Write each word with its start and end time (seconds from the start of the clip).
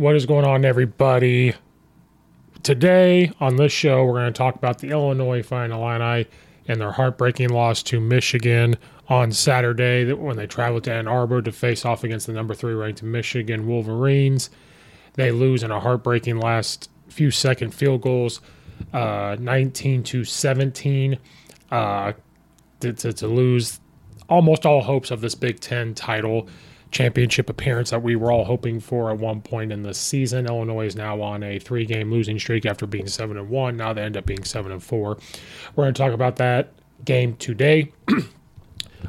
What 0.00 0.16
is 0.16 0.24
going 0.24 0.46
on, 0.46 0.64
everybody? 0.64 1.52
Today 2.62 3.32
on 3.38 3.56
this 3.56 3.70
show, 3.70 4.02
we're 4.06 4.14
going 4.14 4.32
to 4.32 4.38
talk 4.38 4.54
about 4.54 4.78
the 4.78 4.88
Illinois 4.88 5.42
Fighting 5.42 5.76
Illini 5.76 6.26
and 6.66 6.80
their 6.80 6.92
heartbreaking 6.92 7.50
loss 7.50 7.82
to 7.82 8.00
Michigan 8.00 8.78
on 9.10 9.30
Saturday 9.30 10.10
when 10.10 10.38
they 10.38 10.46
traveled 10.46 10.84
to 10.84 10.92
Ann 10.94 11.06
Arbor 11.06 11.42
to 11.42 11.52
face 11.52 11.84
off 11.84 12.02
against 12.02 12.26
the 12.26 12.32
number 12.32 12.54
three 12.54 12.72
ranked 12.72 13.02
Michigan 13.02 13.66
Wolverines. 13.66 14.48
They 15.16 15.32
lose 15.32 15.62
in 15.62 15.70
a 15.70 15.80
heartbreaking 15.80 16.38
last 16.38 16.88
few 17.08 17.30
second 17.30 17.74
field 17.74 18.00
goals, 18.00 18.40
uh, 18.94 19.36
19 19.38 20.02
to 20.04 20.24
17, 20.24 21.18
uh, 21.70 22.14
to, 22.80 22.92
to, 22.94 23.12
to 23.12 23.26
lose 23.26 23.80
almost 24.30 24.64
all 24.64 24.80
hopes 24.80 25.10
of 25.10 25.20
this 25.20 25.34
Big 25.34 25.60
Ten 25.60 25.92
title 25.92 26.48
championship 26.90 27.48
appearance 27.48 27.90
that 27.90 28.02
we 28.02 28.16
were 28.16 28.32
all 28.32 28.44
hoping 28.44 28.80
for 28.80 29.10
at 29.10 29.18
one 29.18 29.40
point 29.40 29.72
in 29.72 29.82
the 29.82 29.94
season. 29.94 30.46
Illinois 30.46 30.86
is 30.86 30.96
now 30.96 31.20
on 31.20 31.42
a 31.42 31.58
three-game 31.58 32.10
losing 32.10 32.38
streak 32.38 32.66
after 32.66 32.86
being 32.86 33.06
seven 33.06 33.36
and 33.36 33.48
one. 33.48 33.76
Now 33.76 33.92
they 33.92 34.02
end 34.02 34.16
up 34.16 34.26
being 34.26 34.44
seven 34.44 34.72
and 34.72 34.82
four. 34.82 35.16
We're 35.74 35.84
going 35.84 35.94
to 35.94 35.98
talk 36.02 36.12
about 36.12 36.36
that 36.36 36.72
game 37.04 37.36
today. 37.36 37.92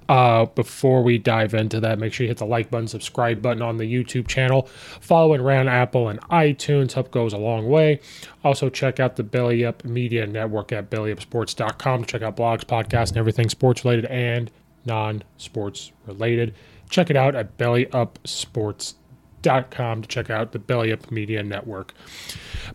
Uh, 0.07 0.45
before 0.45 1.03
we 1.03 1.17
dive 1.17 1.53
into 1.53 1.79
that, 1.79 1.99
make 1.99 2.13
sure 2.13 2.23
you 2.23 2.29
hit 2.29 2.37
the 2.37 2.45
like 2.45 2.69
button, 2.69 2.87
subscribe 2.87 3.41
button 3.41 3.61
on 3.61 3.77
the 3.77 3.83
YouTube 3.83 4.27
channel, 4.27 4.63
follow 4.99 5.33
it 5.33 5.41
around 5.41 5.67
Apple 5.67 6.07
and 6.09 6.19
iTunes. 6.29 6.93
Help 6.93 7.11
goes 7.11 7.33
a 7.33 7.37
long 7.37 7.67
way. 7.67 7.99
Also, 8.43 8.69
check 8.69 8.99
out 8.99 9.15
the 9.15 9.23
Belly 9.23 9.65
Up 9.65 9.83
Media 9.83 10.25
Network 10.25 10.71
at 10.71 10.89
bellyupsports.com 10.89 12.05
check 12.05 12.21
out 12.21 12.37
blogs, 12.37 12.63
podcasts, 12.63 13.09
and 13.09 13.17
everything 13.17 13.49
sports 13.49 13.83
related 13.83 14.05
and 14.05 14.51
non 14.85 15.23
sports 15.37 15.91
related. 16.05 16.55
Check 16.91 17.09
it 17.09 17.15
out 17.15 17.33
at 17.35 17.57
bellyupsports.com 17.57 20.01
to 20.01 20.07
check 20.07 20.29
out 20.29 20.51
the 20.51 20.59
Belly 20.59 20.91
Up 20.91 21.09
Media 21.09 21.41
Network. 21.41 21.95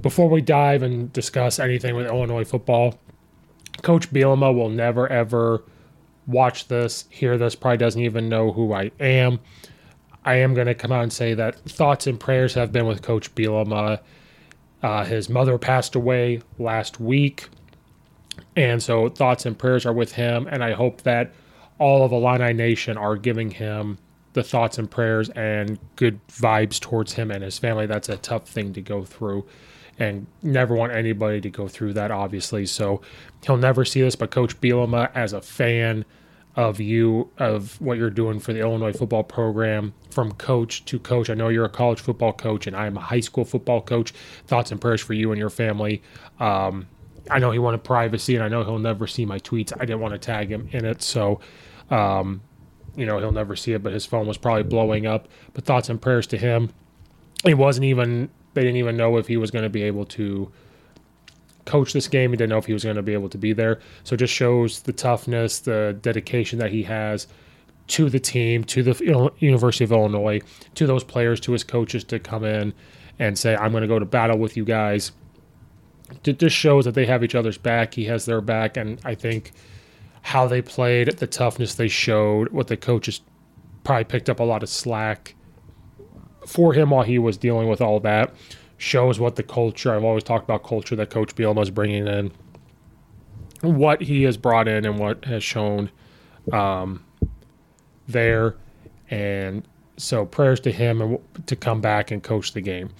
Before 0.02 0.28
we 0.28 0.40
dive 0.40 0.82
and 0.82 1.12
discuss 1.12 1.60
anything 1.60 1.94
with 1.94 2.06
Illinois 2.06 2.44
football, 2.44 2.98
Coach 3.82 4.12
Bielema 4.12 4.52
will 4.54 4.70
never 4.70 5.06
ever 5.08 5.62
watch 6.26 6.66
this, 6.68 7.04
hear 7.10 7.36
this, 7.38 7.54
probably 7.54 7.76
doesn't 7.76 8.02
even 8.02 8.28
know 8.28 8.50
who 8.52 8.72
I 8.72 8.90
am. 8.98 9.38
I 10.24 10.34
am 10.36 10.54
going 10.54 10.66
to 10.66 10.74
come 10.74 10.90
out 10.90 11.04
and 11.04 11.12
say 11.12 11.34
that 11.34 11.60
thoughts 11.60 12.08
and 12.08 12.18
prayers 12.18 12.54
have 12.54 12.72
been 12.72 12.86
with 12.86 13.02
Coach 13.02 13.32
Bielema. 13.34 14.00
Uh, 14.82 15.04
his 15.04 15.28
mother 15.28 15.58
passed 15.58 15.94
away 15.94 16.40
last 16.58 16.98
week. 16.98 17.48
And 18.56 18.82
so 18.82 19.08
thoughts 19.08 19.46
and 19.46 19.56
prayers 19.56 19.86
are 19.86 19.92
with 19.92 20.12
him. 20.12 20.48
And 20.50 20.64
I 20.64 20.72
hope 20.72 21.02
that 21.02 21.32
all 21.78 22.04
of 22.04 22.10
Illini 22.12 22.54
Nation 22.54 22.96
are 22.96 23.16
giving 23.16 23.50
him 23.50 23.98
the 24.36 24.42
thoughts 24.42 24.76
and 24.76 24.90
prayers 24.90 25.30
and 25.30 25.78
good 25.96 26.20
vibes 26.28 26.78
towards 26.78 27.14
him 27.14 27.30
and 27.30 27.42
his 27.42 27.58
family. 27.58 27.86
That's 27.86 28.10
a 28.10 28.18
tough 28.18 28.46
thing 28.46 28.74
to 28.74 28.82
go 28.82 29.02
through 29.02 29.46
and 29.98 30.26
never 30.42 30.74
want 30.74 30.92
anybody 30.92 31.40
to 31.40 31.48
go 31.48 31.68
through 31.68 31.94
that, 31.94 32.10
obviously. 32.10 32.66
So 32.66 33.00
he'll 33.46 33.56
never 33.56 33.82
see 33.86 34.02
this, 34.02 34.14
but 34.14 34.30
Coach 34.30 34.60
Bielema, 34.60 35.10
as 35.14 35.32
a 35.32 35.40
fan 35.40 36.04
of 36.54 36.80
you, 36.80 37.30
of 37.38 37.80
what 37.80 37.96
you're 37.96 38.10
doing 38.10 38.38
for 38.38 38.52
the 38.52 38.60
Illinois 38.60 38.92
football 38.92 39.24
program, 39.24 39.94
from 40.10 40.32
coach 40.32 40.84
to 40.84 40.98
coach, 40.98 41.30
I 41.30 41.34
know 41.34 41.48
you're 41.48 41.64
a 41.64 41.70
college 41.70 42.00
football 42.00 42.34
coach 42.34 42.66
and 42.66 42.76
I'm 42.76 42.98
a 42.98 43.00
high 43.00 43.20
school 43.20 43.46
football 43.46 43.80
coach. 43.80 44.12
Thoughts 44.46 44.70
and 44.70 44.78
prayers 44.78 45.00
for 45.00 45.14
you 45.14 45.32
and 45.32 45.38
your 45.38 45.48
family. 45.48 46.02
Um, 46.40 46.88
I 47.30 47.38
know 47.38 47.52
he 47.52 47.58
wanted 47.58 47.84
privacy 47.84 48.34
and 48.34 48.44
I 48.44 48.48
know 48.48 48.62
he'll 48.64 48.78
never 48.78 49.06
see 49.06 49.24
my 49.24 49.38
tweets. 49.38 49.72
I 49.74 49.86
didn't 49.86 50.00
want 50.00 50.12
to 50.12 50.18
tag 50.18 50.50
him 50.50 50.68
in 50.72 50.84
it. 50.84 51.00
So, 51.00 51.40
um, 51.90 52.42
you 52.96 53.06
know, 53.06 53.18
he'll 53.18 53.32
never 53.32 53.54
see 53.56 53.72
it, 53.72 53.82
but 53.82 53.92
his 53.92 54.06
phone 54.06 54.26
was 54.26 54.38
probably 54.38 54.62
blowing 54.62 55.06
up. 55.06 55.28
But 55.54 55.64
thoughts 55.64 55.88
and 55.88 56.00
prayers 56.00 56.26
to 56.28 56.38
him. 56.38 56.70
He 57.44 57.54
wasn't 57.54 57.84
even, 57.84 58.30
they 58.54 58.62
didn't 58.62 58.76
even 58.76 58.96
know 58.96 59.18
if 59.18 59.28
he 59.28 59.36
was 59.36 59.50
going 59.50 59.64
to 59.64 59.70
be 59.70 59.82
able 59.82 60.06
to 60.06 60.50
coach 61.66 61.92
this 61.92 62.08
game. 62.08 62.30
He 62.30 62.36
didn't 62.36 62.50
know 62.50 62.58
if 62.58 62.66
he 62.66 62.72
was 62.72 62.84
going 62.84 62.96
to 62.96 63.02
be 63.02 63.12
able 63.12 63.28
to 63.28 63.38
be 63.38 63.52
there. 63.52 63.80
So 64.04 64.14
it 64.14 64.18
just 64.18 64.32
shows 64.32 64.80
the 64.80 64.92
toughness, 64.92 65.60
the 65.60 65.96
dedication 66.00 66.58
that 66.60 66.72
he 66.72 66.82
has 66.84 67.26
to 67.88 68.08
the 68.10 68.18
team, 68.18 68.64
to 68.64 68.82
the 68.82 69.32
University 69.38 69.84
of 69.84 69.92
Illinois, 69.92 70.40
to 70.74 70.86
those 70.86 71.04
players, 71.04 71.38
to 71.40 71.52
his 71.52 71.62
coaches 71.62 72.02
to 72.04 72.18
come 72.18 72.44
in 72.44 72.72
and 73.18 73.38
say, 73.38 73.54
I'm 73.54 73.70
going 73.70 73.82
to 73.82 73.88
go 73.88 73.98
to 73.98 74.06
battle 74.06 74.38
with 74.38 74.56
you 74.56 74.64
guys. 74.64 75.12
It 76.24 76.38
just 76.38 76.56
shows 76.56 76.84
that 76.84 76.94
they 76.94 77.06
have 77.06 77.22
each 77.22 77.34
other's 77.34 77.58
back. 77.58 77.94
He 77.94 78.04
has 78.06 78.26
their 78.26 78.40
back. 78.40 78.76
And 78.76 79.00
I 79.04 79.14
think 79.14 79.52
how 80.26 80.44
they 80.48 80.60
played, 80.60 81.06
the 81.18 81.26
toughness 81.26 81.76
they 81.76 81.86
showed, 81.86 82.48
what 82.48 82.66
the 82.66 82.76
coaches 82.76 83.20
probably 83.84 84.02
picked 84.02 84.28
up 84.28 84.40
a 84.40 84.42
lot 84.42 84.60
of 84.60 84.68
slack 84.68 85.36
for 86.44 86.72
him 86.72 86.90
while 86.90 87.04
he 87.04 87.16
was 87.16 87.36
dealing 87.36 87.68
with 87.68 87.80
all 87.80 88.00
that 88.00 88.34
shows 88.76 89.20
what 89.20 89.36
the 89.36 89.42
culture, 89.44 89.94
I've 89.94 90.02
always 90.02 90.24
talked 90.24 90.42
about 90.42 90.64
culture 90.64 90.96
that 90.96 91.10
Coach 91.10 91.36
Bielema 91.36 91.62
is 91.62 91.70
bringing 91.70 92.08
in, 92.08 92.32
what 93.62 94.02
he 94.02 94.24
has 94.24 94.36
brought 94.36 94.66
in 94.66 94.84
and 94.84 94.98
what 94.98 95.24
has 95.26 95.44
shown 95.44 95.92
um, 96.52 97.04
there. 98.08 98.56
And 99.08 99.66
so 99.96 100.26
prayers 100.26 100.58
to 100.60 100.72
him 100.72 101.00
and 101.00 101.46
to 101.46 101.54
come 101.54 101.80
back 101.80 102.10
and 102.10 102.20
coach 102.20 102.52
the 102.52 102.60
game. 102.60 102.90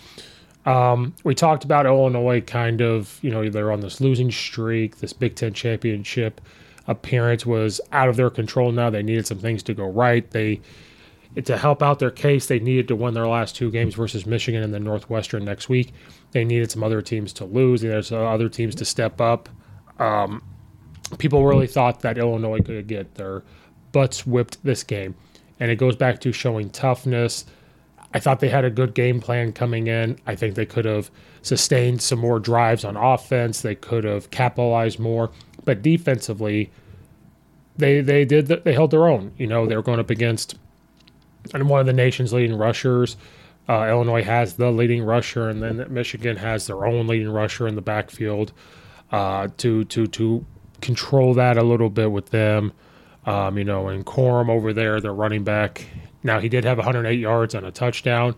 Um, 0.65 1.13
we 1.25 1.35
talked 1.35 1.65
about 1.65 1.87
Illinois 1.87 2.41
kind 2.41 2.81
of, 2.81 3.19
you 3.21 3.31
know, 3.31 3.51
they're 3.51 3.73
on 3.73 3.81
this 3.81 4.01
losing 4.01 4.31
streak. 4.31 4.99
This 4.99 5.13
Big 5.13 5.35
Ten 5.35 5.53
championship 5.53 6.41
appearance 6.87 7.45
was 7.45 7.81
out 7.93 8.09
of 8.09 8.17
their 8.17 8.31
control 8.31 8.73
now. 8.73 8.91
They 8.91 9.03
needed 9.03 9.27
some 9.27 9.39
things 9.39 9.63
to 9.65 9.75
go 9.75 9.87
right. 9.87 10.29
They, 10.31 10.61
to 11.45 11.57
help 11.57 11.83
out 11.83 11.99
their 11.99 12.11
case, 12.11 12.47
they 12.47 12.61
needed 12.61 12.89
to 12.89 12.97
win 12.97 13.15
their 13.15 13.27
last 13.27 13.57
two 13.57 13.71
games 13.71 13.95
versus 13.95 14.27
Michigan 14.27 14.63
and 14.63 14.73
the 14.73 14.81
Northwestern 14.81 15.45
next 15.45 15.69
week. 15.69 15.93
They 16.33 16.45
needed 16.45 16.71
some 16.71 16.83
other 16.83 17.03
teams 17.03 17.33
to 17.35 17.45
lose. 17.45 17.83
There's 17.83 18.13
other 18.13 18.49
teams 18.49 18.75
to 18.77 18.85
step 18.85 19.21
up. 19.21 19.49
Um, 19.99 20.43
people 21.19 21.45
really 21.45 21.67
thought 21.67 22.01
that 22.01 22.19
Illinois 22.19 22.61
could 22.61 22.87
get 22.87 23.15
their 23.15 23.43
butts 23.93 24.27
whipped 24.27 24.63
this 24.65 24.83
game. 24.83 25.15
And 25.59 25.71
it 25.71 25.77
goes 25.77 25.97
back 25.97 26.21
to 26.21 26.33
showing 26.33 26.71
toughness. 26.71 27.47
I 28.13 28.21
thought 28.21 28.41
they 28.41 28.49
had 28.49 28.65
a 28.65 28.71
good 28.71 28.95
game 28.95 29.21
plan 29.21 29.53
coming 29.53 29.89
in. 29.89 30.19
I 30.27 30.37
think 30.37 30.55
they 30.55 30.67
could 30.67 30.85
have 30.85 31.11
sustained 31.43 32.01
some 32.03 32.19
more 32.19 32.39
drives 32.39 32.85
on 32.85 32.97
offense. 32.97 33.61
They 33.61 33.75
could 33.75 34.05
have 34.05 34.31
capitalized 34.31 34.99
more. 34.99 35.31
But 35.67 35.83
defensively, 35.83 36.71
they 37.77 38.01
they 38.01 38.25
did 38.25 38.47
the, 38.47 38.57
they 38.57 38.73
held 38.73 38.91
their 38.91 39.07
own. 39.07 39.33
You 39.37 39.47
know, 39.47 39.67
they 39.67 39.77
were 39.77 39.83
going 39.83 40.01
up 40.01 40.09
against 40.09 40.57
and 41.55 41.69
one 41.69 41.81
of 41.81 41.87
the 41.87 41.93
nation's 41.93 42.33
leading 42.33 42.57
rushers. 42.57 43.17
Uh, 43.69 43.87
Illinois 43.89 44.23
has 44.23 44.55
the 44.55 44.71
leading 44.71 45.03
rusher, 45.03 45.49
and 45.49 45.63
then 45.63 45.85
Michigan 45.93 46.37
has 46.37 46.67
their 46.67 46.87
own 46.87 47.07
leading 47.07 47.31
rusher 47.31 47.67
in 47.67 47.75
the 47.75 47.83
backfield. 47.83 48.53
Uh, 49.13 49.49
to 49.57 49.85
to 49.85 50.07
to 50.07 50.45
control 50.81 51.35
that 51.35 51.57
a 51.57 51.63
little 51.63 51.91
bit 51.91 52.11
with 52.11 52.31
them. 52.31 52.73
Um, 53.25 53.59
you 53.59 53.65
know, 53.65 53.89
and 53.89 54.07
Corum 54.07 54.49
over 54.49 54.73
there, 54.73 55.01
their 55.01 55.15
running 55.15 55.45
back. 55.45 55.87
Now 56.23 56.41
he 56.41 56.49
did 56.49 56.65
have 56.65 56.79
108 56.79 57.19
yards 57.19 57.55
and 57.55 57.67
a 57.67 57.71
touchdown, 57.71 58.35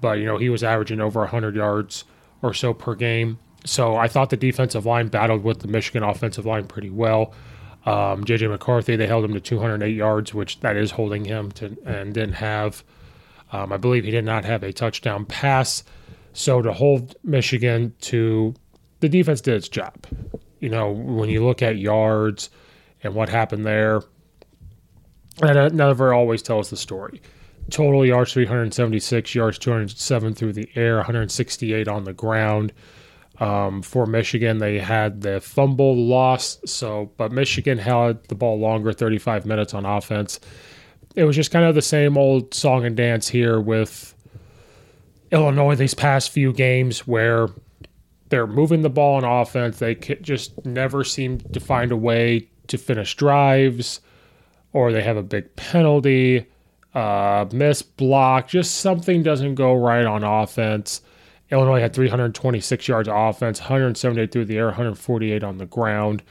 but 0.00 0.18
you 0.18 0.24
know 0.24 0.38
he 0.38 0.48
was 0.48 0.62
averaging 0.62 1.00
over 1.00 1.20
100 1.20 1.54
yards 1.54 2.04
or 2.42 2.52
so 2.54 2.74
per 2.74 2.94
game. 2.94 3.38
So 3.66 3.96
I 3.96 4.08
thought 4.08 4.30
the 4.30 4.36
defensive 4.36 4.86
line 4.86 5.08
battled 5.08 5.42
with 5.42 5.60
the 5.60 5.68
Michigan 5.68 6.02
offensive 6.02 6.46
line 6.46 6.66
pretty 6.66 6.90
well. 6.90 7.34
Um, 7.84 8.24
JJ 8.24 8.50
McCarthy, 8.50 8.96
they 8.96 9.06
held 9.06 9.24
him 9.24 9.32
to 9.34 9.40
208 9.40 9.94
yards, 9.94 10.32
which 10.32 10.60
that 10.60 10.76
is 10.76 10.90
holding 10.92 11.24
him 11.24 11.52
to, 11.52 11.76
and 11.84 12.14
didn't 12.14 12.34
have. 12.34 12.82
Um, 13.52 13.72
I 13.72 13.76
believe 13.76 14.04
he 14.04 14.10
did 14.10 14.24
not 14.24 14.44
have 14.44 14.62
a 14.62 14.72
touchdown 14.72 15.24
pass. 15.24 15.84
So 16.32 16.62
to 16.62 16.72
hold 16.72 17.16
Michigan 17.22 17.94
to 18.02 18.54
the 19.00 19.08
defense 19.08 19.40
did 19.40 19.54
its 19.54 19.68
job. 19.68 20.06
You 20.60 20.68
know, 20.68 20.90
when 20.90 21.28
you 21.28 21.44
look 21.44 21.62
at 21.62 21.78
yards 21.78 22.50
and 23.02 23.14
what 23.14 23.28
happened 23.28 23.66
there, 23.66 24.02
that 25.38 25.74
never 25.74 26.14
always 26.14 26.42
tells 26.42 26.70
the 26.70 26.76
story. 26.76 27.20
Total 27.70 28.06
yards 28.06 28.32
376, 28.32 29.34
yards 29.34 29.58
207 29.58 30.34
through 30.34 30.52
the 30.52 30.68
air, 30.76 30.96
168 30.96 31.88
on 31.88 32.04
the 32.04 32.12
ground. 32.12 32.72
Um, 33.38 33.82
for 33.82 34.06
Michigan, 34.06 34.58
they 34.58 34.78
had 34.78 35.20
the 35.20 35.40
fumble 35.40 35.94
loss. 35.94 36.58
So, 36.64 37.10
but 37.16 37.32
Michigan 37.32 37.78
held 37.78 38.26
the 38.28 38.34
ball 38.34 38.58
longer, 38.58 38.92
35 38.92 39.44
minutes 39.44 39.74
on 39.74 39.84
offense. 39.84 40.40
It 41.14 41.24
was 41.24 41.36
just 41.36 41.50
kind 41.50 41.64
of 41.64 41.74
the 41.74 41.82
same 41.82 42.16
old 42.16 42.54
song 42.54 42.84
and 42.84 42.96
dance 42.96 43.28
here 43.28 43.60
with 43.60 44.14
Illinois 45.30 45.74
these 45.74 45.94
past 45.94 46.30
few 46.30 46.52
games 46.52 47.06
where 47.06 47.48
they're 48.28 48.46
moving 48.46 48.82
the 48.82 48.90
ball 48.90 49.16
on 49.16 49.24
offense. 49.24 49.78
They 49.78 49.94
just 49.94 50.64
never 50.64 51.04
seem 51.04 51.38
to 51.38 51.60
find 51.60 51.92
a 51.92 51.96
way 51.96 52.48
to 52.68 52.78
finish 52.78 53.14
drives, 53.16 54.00
or 54.72 54.92
they 54.92 55.02
have 55.02 55.16
a 55.16 55.22
big 55.22 55.54
penalty, 55.56 56.46
uh, 56.94 57.46
miss 57.52 57.82
block. 57.82 58.48
Just 58.48 58.76
something 58.76 59.22
doesn't 59.22 59.54
go 59.54 59.74
right 59.74 60.04
on 60.04 60.24
offense. 60.24 61.00
Illinois 61.50 61.80
had 61.80 61.94
326 61.94 62.88
yards 62.88 63.08
of 63.08 63.14
offense, 63.16 63.60
178 63.60 64.32
through 64.32 64.44
the 64.46 64.58
air, 64.58 64.66
148 64.66 65.44
on 65.44 65.58
the 65.58 65.66
ground. 65.66 66.22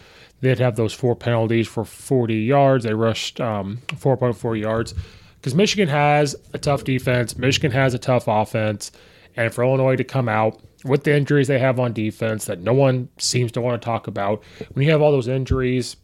They'd 0.41 0.59
have 0.59 0.75
those 0.75 0.93
four 0.93 1.15
penalties 1.15 1.67
for 1.67 1.85
40 1.85 2.35
yards. 2.35 2.83
They 2.83 2.93
rushed 2.93 3.39
um, 3.39 3.79
4.4 3.87 4.59
yards 4.59 4.93
because 5.37 5.55
Michigan 5.55 5.87
has 5.87 6.35
a 6.53 6.57
tough 6.57 6.83
defense. 6.83 7.37
Michigan 7.37 7.71
has 7.71 7.93
a 7.93 7.99
tough 7.99 8.25
offense. 8.27 8.91
And 9.37 9.53
for 9.53 9.63
Illinois 9.63 9.95
to 9.95 10.03
come 10.03 10.29
out 10.29 10.61
with 10.83 11.03
the 11.03 11.15
injuries 11.15 11.47
they 11.47 11.59
have 11.59 11.79
on 11.79 11.93
defense 11.93 12.45
that 12.45 12.61
no 12.61 12.73
one 12.73 13.09
seems 13.17 13.51
to 13.53 13.61
want 13.61 13.81
to 13.81 13.85
talk 13.85 14.07
about, 14.07 14.43
when 14.73 14.85
you 14.85 14.91
have 14.91 15.01
all 15.01 15.11
those 15.11 15.27
injuries, 15.27 15.97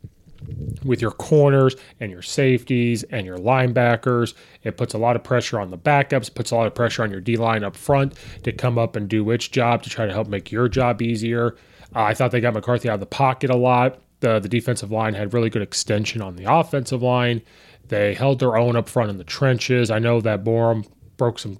with 0.83 1.01
your 1.01 1.11
corners 1.11 1.75
and 1.99 2.11
your 2.11 2.21
safeties 2.21 3.03
and 3.03 3.25
your 3.25 3.37
linebackers. 3.37 4.33
It 4.63 4.77
puts 4.77 4.93
a 4.93 4.97
lot 4.97 5.15
of 5.15 5.23
pressure 5.23 5.59
on 5.59 5.69
the 5.69 5.77
backups, 5.77 6.33
puts 6.33 6.51
a 6.51 6.55
lot 6.55 6.67
of 6.67 6.75
pressure 6.75 7.03
on 7.03 7.11
your 7.11 7.21
D 7.21 7.37
line 7.37 7.63
up 7.63 7.75
front 7.75 8.15
to 8.43 8.51
come 8.51 8.77
up 8.77 8.95
and 8.95 9.07
do 9.07 9.29
its 9.31 9.47
job 9.47 9.83
to 9.83 9.89
try 9.89 10.05
to 10.05 10.13
help 10.13 10.27
make 10.27 10.51
your 10.51 10.67
job 10.67 11.01
easier. 11.01 11.55
Uh, 11.95 12.03
I 12.03 12.13
thought 12.13 12.31
they 12.31 12.41
got 12.41 12.53
McCarthy 12.53 12.89
out 12.89 12.95
of 12.95 12.99
the 12.99 13.05
pocket 13.05 13.49
a 13.49 13.55
lot. 13.55 13.99
The, 14.21 14.39
the 14.39 14.49
defensive 14.49 14.91
line 14.91 15.13
had 15.13 15.33
really 15.33 15.49
good 15.49 15.61
extension 15.61 16.21
on 16.21 16.35
the 16.35 16.51
offensive 16.51 17.01
line. 17.01 17.41
They 17.87 18.13
held 18.13 18.39
their 18.39 18.55
own 18.55 18.75
up 18.75 18.87
front 18.87 19.09
in 19.09 19.17
the 19.17 19.23
trenches. 19.23 19.91
I 19.91 19.99
know 19.99 20.21
that 20.21 20.43
Borom 20.43 20.87
broke 21.17 21.39
some 21.39 21.59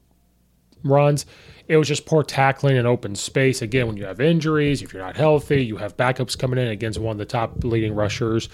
runs. 0.84 1.26
It 1.72 1.78
was 1.78 1.88
just 1.88 2.06
poor 2.06 2.22
tackling 2.22 2.78
and 2.78 2.86
open 2.86 3.16
space. 3.16 3.62
Again, 3.62 3.88
when 3.88 3.96
you 3.96 4.04
have 4.04 4.20
injuries, 4.20 4.82
if 4.82 4.92
you're 4.92 5.02
not 5.02 5.16
healthy, 5.16 5.64
you 5.64 5.78
have 5.78 5.96
backups 5.96 6.38
coming 6.38 6.60
in 6.60 6.68
against 6.68 7.00
one 7.00 7.14
of 7.14 7.18
the 7.18 7.24
top 7.24 7.64
leading 7.64 7.96
rushers 7.96 8.50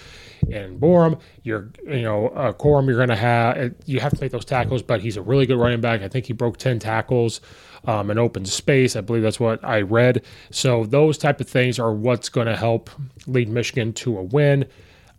in 0.48 0.80
Borom. 0.80 1.20
You're, 1.42 1.72
you 1.84 2.04
know, 2.04 2.28
uh, 2.28 2.54
Corum, 2.54 2.86
you're 2.86 2.98
going 2.98 3.10
to 3.10 3.16
have, 3.16 3.74
you 3.88 4.00
have 4.02 4.14
to 4.14 4.22
make 4.22 4.32
those 4.32 4.46
tackles, 4.46 4.84
but 4.84 5.02
he's 5.02 5.18
a 5.18 5.24
really 5.24 5.48
good 5.48 5.58
running 5.58 5.82
back. 5.82 6.04
I 6.04 6.08
think 6.10 6.28
he 6.28 6.34
broke 6.34 6.58
10 6.58 6.78
tackles 6.78 7.42
um, 7.86 8.12
in 8.12 8.20
open 8.20 8.46
space. 8.46 8.96
I 8.96 9.02
believe 9.02 9.24
that's 9.24 9.40
what 9.40 9.66
I 9.66 9.82
read. 9.82 10.24
So 10.52 10.86
those 10.86 11.18
type 11.18 11.42
of 11.42 11.50
things 11.50 11.80
are 11.80 11.92
what's 11.92 12.30
going 12.30 12.46
to 12.46 12.56
help 12.56 12.92
lead 13.26 13.50
Michigan 13.50 13.94
to 13.94 14.20
a 14.20 14.22
win. 14.22 14.68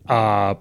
Uh, 0.06 0.54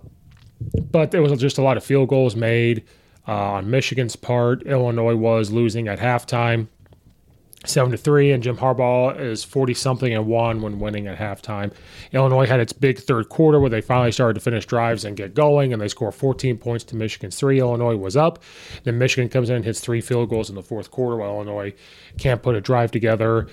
but 0.89 1.12
there 1.12 1.22
was 1.22 1.39
just 1.39 1.60
a 1.60 1.62
lot 1.62 1.77
of 1.77 1.84
field 1.84 2.10
goals 2.10 2.36
made 2.36 2.84
uh, 3.27 3.51
on 3.51 3.70
Michigan's 3.70 4.15
part. 4.15 4.63
Illinois 4.63 5.15
was 5.15 5.51
losing 5.51 5.88
at 5.88 6.00
halftime 6.00 6.67
seven 7.70 7.92
to 7.92 7.98
three, 7.98 8.32
and 8.32 8.42
Jim 8.44 8.58
Harbaugh 8.58 9.20
is 9.20 9.44
forty 9.44 9.74
something 9.74 10.14
and 10.14 10.28
one 10.28 10.62
when 10.62 10.80
winning 10.80 11.08
at 11.08 11.18
halftime. 11.18 11.74
Illinois 12.12 12.46
had 12.46 12.60
its 12.60 12.74
big 12.74 13.00
third 13.00 13.30
quarter 13.30 13.60
where 13.60 13.70
they 13.70 13.82
finally 13.82 14.12
started 14.12 14.34
to 14.36 14.40
finish 14.40 14.66
drives 14.66 15.06
and 15.06 15.18
get 15.18 15.34
going, 15.34 15.74
and 15.74 15.82
they 15.82 15.88
score 15.88 16.12
14 16.12 16.58
points 16.58 16.84
to 16.86 16.96
Michigan's 16.96 17.38
three. 17.38 17.60
Illinois 17.60 17.96
was 17.96 18.18
up. 18.18 18.44
Then 18.84 18.98
Michigan 18.98 19.30
comes 19.30 19.50
in 19.50 19.58
and 19.58 19.66
hits 19.66 19.80
three 19.80 20.02
field 20.02 20.30
goals 20.30 20.50
in 20.50 20.56
the 20.56 20.64
fourth 20.64 20.92
quarter 20.92 21.18
while 21.18 21.36
Illinois 21.36 21.74
can't 22.18 22.42
put 22.42 22.56
a 22.56 22.62
drive 22.62 22.92
together, 22.92 23.48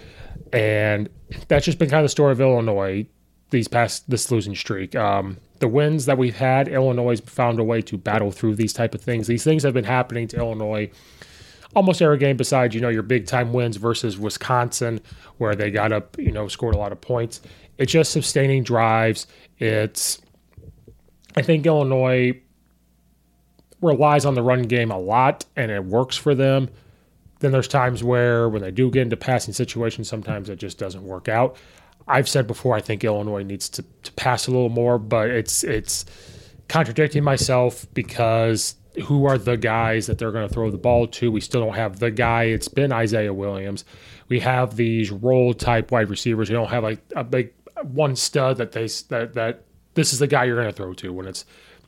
and 0.52 1.08
that's 1.48 1.64
just 1.64 1.78
been 1.78 1.90
kind 1.90 2.00
of 2.00 2.04
the 2.04 2.10
story 2.10 2.32
of 2.32 2.40
Illinois 2.40 3.06
these 3.50 3.68
past 3.68 4.10
this 4.10 4.30
losing 4.30 4.54
streak. 4.54 4.94
Um, 4.94 5.38
the 5.60 5.68
wins 5.68 6.06
that 6.06 6.18
we've 6.18 6.36
had, 6.36 6.68
Illinois 6.68 7.20
found 7.20 7.58
a 7.58 7.64
way 7.64 7.80
to 7.82 7.96
battle 7.96 8.30
through 8.30 8.56
these 8.56 8.72
type 8.72 8.94
of 8.94 9.00
things. 9.00 9.26
These 9.26 9.44
things 9.44 9.62
have 9.62 9.72
been 9.72 9.84
happening 9.84 10.28
to 10.28 10.36
Illinois 10.36 10.90
almost 11.74 12.00
every 12.02 12.18
game 12.18 12.36
besides, 12.36 12.74
you 12.74 12.80
know, 12.80 12.88
your 12.88 13.02
big 13.02 13.26
time 13.26 13.52
wins 13.52 13.76
versus 13.76 14.18
Wisconsin, 14.18 15.00
where 15.38 15.54
they 15.54 15.70
got 15.70 15.92
up, 15.92 16.18
you 16.18 16.30
know, 16.30 16.48
scored 16.48 16.74
a 16.74 16.78
lot 16.78 16.92
of 16.92 17.00
points. 17.00 17.40
It's 17.78 17.92
just 17.92 18.12
sustaining 18.12 18.62
drives. 18.62 19.26
It's, 19.58 20.20
I 21.36 21.42
think 21.42 21.66
Illinois 21.66 22.40
relies 23.80 24.24
on 24.24 24.34
the 24.34 24.42
run 24.42 24.62
game 24.62 24.90
a 24.90 24.98
lot 24.98 25.44
and 25.56 25.70
it 25.70 25.84
works 25.84 26.16
for 26.16 26.34
them. 26.34 26.68
Then 27.40 27.52
there's 27.52 27.68
times 27.68 28.02
where 28.02 28.48
when 28.48 28.62
they 28.62 28.70
do 28.70 28.90
get 28.90 29.02
into 29.02 29.16
passing 29.16 29.52
situations, 29.52 30.08
sometimes 30.08 30.48
it 30.48 30.56
just 30.56 30.78
doesn't 30.78 31.02
work 31.02 31.28
out. 31.28 31.56
I've 32.06 32.28
said 32.28 32.46
before, 32.46 32.74
I 32.74 32.80
think 32.80 33.02
Illinois 33.02 33.42
needs 33.42 33.68
to, 33.70 33.84
to 34.02 34.12
pass 34.12 34.46
a 34.46 34.50
little 34.50 34.68
more, 34.68 34.98
but 34.98 35.30
it's 35.30 35.64
it's 35.64 36.04
contradicting 36.68 37.24
myself 37.24 37.86
because 37.94 38.76
who 39.04 39.26
are 39.26 39.38
the 39.38 39.56
guys 39.56 40.06
that 40.06 40.18
they're 40.18 40.32
going 40.32 40.46
to 40.46 40.52
throw 40.52 40.70
the 40.70 40.78
ball 40.78 41.06
to. 41.08 41.30
We 41.30 41.40
still 41.40 41.60
don't 41.60 41.74
have 41.74 41.98
the 41.98 42.10
guy. 42.10 42.44
It's 42.44 42.68
been 42.68 42.92
Isaiah 42.92 43.34
Williams. 43.34 43.84
We 44.28 44.40
have 44.40 44.76
these 44.76 45.10
role 45.10 45.54
type 45.54 45.90
wide 45.90 46.10
receivers. 46.10 46.48
We 46.48 46.54
don't 46.54 46.70
have 46.70 46.84
like 46.84 47.00
a 47.14 47.24
big 47.24 47.52
one 47.82 48.16
stud 48.16 48.58
that 48.58 48.72
they 48.72 48.86
that 49.08 49.34
that 49.34 49.64
this 49.94 50.12
is 50.12 50.18
the 50.18 50.26
guy 50.26 50.44
you're 50.44 50.56
going 50.56 50.68
to 50.68 50.72
throw 50.72 50.94
to 50.94 51.12
when 51.12 51.26
it's 51.26 51.44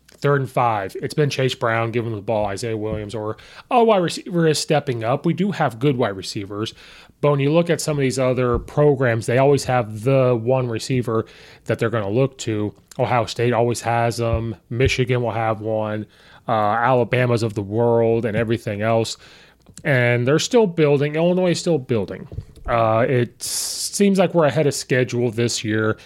third 0.09 0.41
and 0.41 0.51
five. 0.51 0.97
It's 1.03 1.15
been 1.15 1.31
Chase 1.31 1.55
Brown 1.55 1.91
giving 1.91 2.15
the 2.15 2.21
ball, 2.21 2.47
Isaiah 2.47 2.77
Williams, 2.77 3.15
or 3.15 3.37
a 3.71 3.85
wide 3.85 3.99
receiver 3.99 4.47
is 4.47 4.59
stepping 4.59 5.05
up. 5.05 5.27
We 5.27 5.35
do 5.35 5.53
have 5.53 5.79
good 5.79 5.97
wide 5.97 6.17
receivers, 6.17 6.75
but 7.21 7.31
when 7.31 7.41
you 7.41 7.53
look 7.53 7.71
at 7.71 7.81
some 7.81 7.97
of 7.97 8.03
these 8.03 8.19
other 8.19 8.59
programs, 8.59 9.27
they 9.27 9.39
always 9.39 9.65
have 9.65 10.03
the 10.03 10.39
one 10.41 10.69
receiver 10.69 11.25
that 11.65 11.79
they're 11.79 11.91
going 11.91 12.05
to 12.05 12.11
look 12.11 12.37
to. 12.39 12.75
Ohio 12.99 13.27
State 13.27 13.53
always 13.53 13.81
has 13.81 14.19
them. 14.19 14.57
Michigan 14.71 15.23
will 15.23 15.33
have 15.33 15.61
one. 15.61 16.07
Uh, 16.47 16.53
Alabama's 16.53 17.43
of 17.43 17.55
the 17.55 17.63
world 17.63 18.25
and 18.25 18.37
everything 18.37 18.83
else. 18.83 19.17
And 19.83 20.27
they're 20.27 20.39
still 20.39 20.67
building. 20.67 21.17
Illinois 21.17 21.51
is 21.51 21.61
still 21.61 21.79
building. 21.79 22.29
Uh, 22.67 23.05
it 23.09 23.43
seems 23.43 24.19
like 24.19 24.35
we're 24.35 24.47
ahead 24.47 24.67
of 24.67 24.75
schedule 24.75 25.31
this 25.31 25.65
year. 25.65 25.99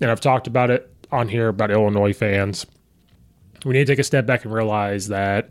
And 0.00 0.10
I've 0.10 0.20
talked 0.20 0.46
about 0.46 0.70
it 0.70 0.92
on 1.10 1.28
here 1.28 1.48
about 1.48 1.70
Illinois 1.70 2.12
fans. 2.12 2.66
We 3.64 3.74
need 3.74 3.86
to 3.86 3.92
take 3.92 3.98
a 3.98 4.04
step 4.04 4.26
back 4.26 4.44
and 4.44 4.52
realize 4.52 5.08
that 5.08 5.50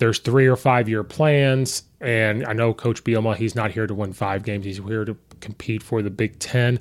there's 0.00 0.18
three 0.18 0.46
or 0.46 0.56
five 0.56 0.88
year 0.88 1.04
plans. 1.04 1.84
And 2.00 2.44
I 2.46 2.54
know 2.54 2.74
Coach 2.74 3.04
Bielema, 3.04 3.36
he's 3.36 3.54
not 3.54 3.70
here 3.70 3.86
to 3.86 3.94
win 3.94 4.12
five 4.12 4.42
games, 4.42 4.64
he's 4.64 4.78
here 4.78 5.04
to 5.04 5.16
compete 5.40 5.82
for 5.82 6.02
the 6.02 6.10
Big 6.10 6.38
Ten. 6.40 6.80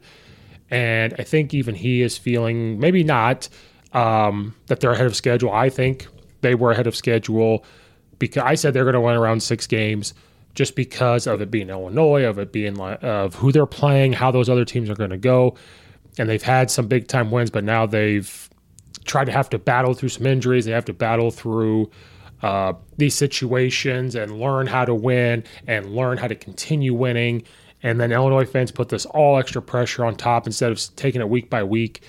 And 0.71 1.13
I 1.19 1.23
think 1.23 1.53
even 1.53 1.75
he 1.75 2.01
is 2.01 2.17
feeling, 2.17 2.79
maybe 2.79 3.03
not, 3.03 3.49
um, 3.93 4.55
that 4.67 4.79
they're 4.79 4.91
ahead 4.91 5.05
of 5.05 5.15
schedule. 5.15 5.51
I 5.51 5.69
think 5.69 6.07
they 6.41 6.55
were 6.55 6.71
ahead 6.71 6.88
of 6.88 6.95
schedule 6.95 7.65
because 8.19 8.43
I 8.43 8.55
said 8.55 8.73
they're 8.73 8.83
going 8.83 8.93
to 8.93 9.01
win 9.01 9.15
around 9.15 9.43
six 9.43 9.67
games 9.67 10.13
just 10.55 10.75
because 10.75 11.27
of 11.27 11.41
it 11.41 11.51
being 11.51 11.69
Illinois, 11.69 12.23
of 12.23 12.39
it 12.39 12.51
being 12.51 12.79
of 12.79 13.35
who 13.35 13.51
they're 13.51 13.65
playing, 13.65 14.13
how 14.13 14.31
those 14.31 14.49
other 14.49 14.65
teams 14.65 14.89
are 14.89 14.95
going 14.95 15.09
to 15.09 15.17
go. 15.17 15.55
And 16.17 16.29
they've 16.29 16.41
had 16.41 16.71
some 16.71 16.88
big 16.88 17.07
time 17.07 17.31
wins, 17.31 17.49
but 17.49 17.63
now 17.63 17.85
they've 17.85 18.49
tried 19.05 19.25
to 19.25 19.31
have 19.31 19.49
to 19.49 19.59
battle 19.59 19.93
through 19.93 20.09
some 20.09 20.25
injuries. 20.25 20.65
They 20.65 20.71
have 20.71 20.85
to 20.85 20.93
battle 20.93 21.31
through 21.31 21.89
uh, 22.41 22.74
these 22.98 23.15
situations 23.15 24.15
and 24.15 24.39
learn 24.39 24.67
how 24.67 24.86
to 24.86 24.93
win 24.96 25.43
and 25.67 25.96
learn 25.96 26.17
how 26.17 26.27
to 26.27 26.36
continue 26.36 26.93
winning. 26.93 27.43
And 27.84 28.00
then 28.00 28.12
Illinois 28.12 28.46
fans 28.46 28.72
put 28.72 28.89
this 28.89 29.05
all 29.05 29.38
extra 29.38 29.62
pressure 29.62 30.05
on 30.05 30.15
top 30.15 30.46
instead 30.46 30.72
of 30.72 30.79
taking 30.96 31.22
it 31.22 31.29
week 31.29 31.50
by 31.50 31.63
week. 31.63 32.03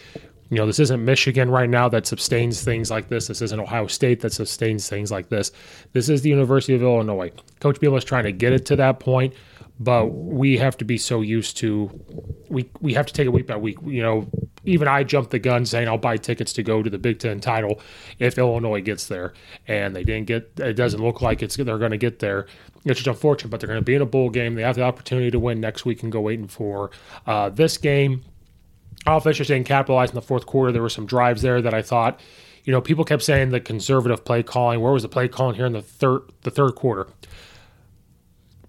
You 0.51 0.57
know, 0.57 0.67
this 0.67 0.81
isn't 0.81 1.05
Michigan 1.05 1.49
right 1.49 1.71
now 1.71 1.89
that 1.91 2.07
sustains 2.09 2.65
things 2.65 2.91
like 2.91 3.09
this. 3.09 3.29
This 3.29 3.41
isn't 3.41 3.61
Ohio 3.61 3.87
State 3.87 4.21
that 4.21 4.33
sustains 4.33 4.89
things 4.89 5.13
like 5.13 5.29
this. 5.29 5.53
This 5.93 6.09
is 6.09 6.23
the 6.23 6.29
University 6.29 6.75
of 6.75 6.83
Illinois. 6.83 7.31
Coach 7.61 7.79
Bielema 7.79 7.99
is 7.99 8.05
trying 8.05 8.25
to 8.25 8.33
get 8.33 8.53
it 8.53 8.67
to 8.67 8.77
that 8.77 8.99
point, 8.99 9.33
but 9.81 10.09
we 10.09 10.59
have 10.59 10.77
to 10.77 10.85
be 10.85 10.99
so 10.99 11.23
used 11.23 11.57
to 11.57 11.91
we 12.51 12.71
we 12.81 12.93
have 12.93 13.07
to 13.07 13.15
take 13.15 13.25
it 13.25 13.31
week 13.31 13.47
by 13.47 13.57
week. 13.57 13.79
You 13.83 14.03
know, 14.03 14.29
even 14.65 14.87
I 14.87 15.05
jumped 15.05 15.31
the 15.31 15.39
gun 15.39 15.65
saying 15.65 15.89
I'll 15.89 15.97
buy 15.97 16.19
tickets 16.19 16.53
to 16.55 16.63
go 16.63 16.83
to 16.83 16.91
the 16.91 16.99
Big 16.99 17.19
Ten 17.19 17.41
title 17.41 17.81
if 18.19 18.37
Illinois 18.37 18.83
gets 18.83 19.07
there, 19.07 19.33
and 19.67 19.97
they 19.97 20.05
didn't 20.05 20.27
get. 20.27 20.53
It 20.59 20.75
doesn't 20.75 21.03
look 21.03 21.23
like 21.23 21.43
it's 21.43 21.57
they're 21.57 21.79
going 21.79 21.93
to 21.93 21.97
get 21.97 22.19
there. 22.19 22.47
It's 22.85 22.99
just 23.01 23.07
unfortunate, 23.07 23.51
but 23.51 23.61
they're 23.61 23.69
going 23.69 23.81
to 23.81 23.85
be 23.85 23.95
in 23.95 24.03
a 24.03 24.07
bowl 24.07 24.29
game. 24.29 24.55
They 24.55 24.63
have 24.63 24.77
the 24.77 24.83
opportunity 24.83 25.31
to 25.31 25.39
win 25.39 25.61
next 25.61 25.87
week 25.87 26.03
and 26.03 26.13
go 26.13 26.29
and 26.29 26.51
four. 26.51 26.91
Uh, 27.27 27.49
this 27.49 27.79
game, 27.79 28.25
offense 29.07 29.39
just 29.39 29.49
didn't 29.49 29.67
capitalize 29.67 30.11
in 30.11 30.15
the 30.15 30.23
fourth 30.23 30.45
quarter. 30.45 30.73
There 30.73 30.83
were 30.83 30.91
some 30.91 31.07
drives 31.07 31.41
there 31.41 31.63
that 31.63 31.73
I 31.73 31.81
thought, 31.81 32.21
you 32.65 32.73
know, 32.73 32.83
people 32.83 33.05
kept 33.05 33.23
saying 33.23 33.51
the 33.51 33.61
conservative 33.61 34.25
play 34.25 34.43
calling. 34.43 34.81
Where 34.81 34.93
was 34.93 35.03
the 35.03 35.09
play 35.09 35.29
calling 35.29 35.57
here 35.57 35.67
in 35.67 35.73
the 35.73 35.83
third 35.83 36.23
the 36.43 36.51
third 36.51 36.75
quarter? 36.75 37.09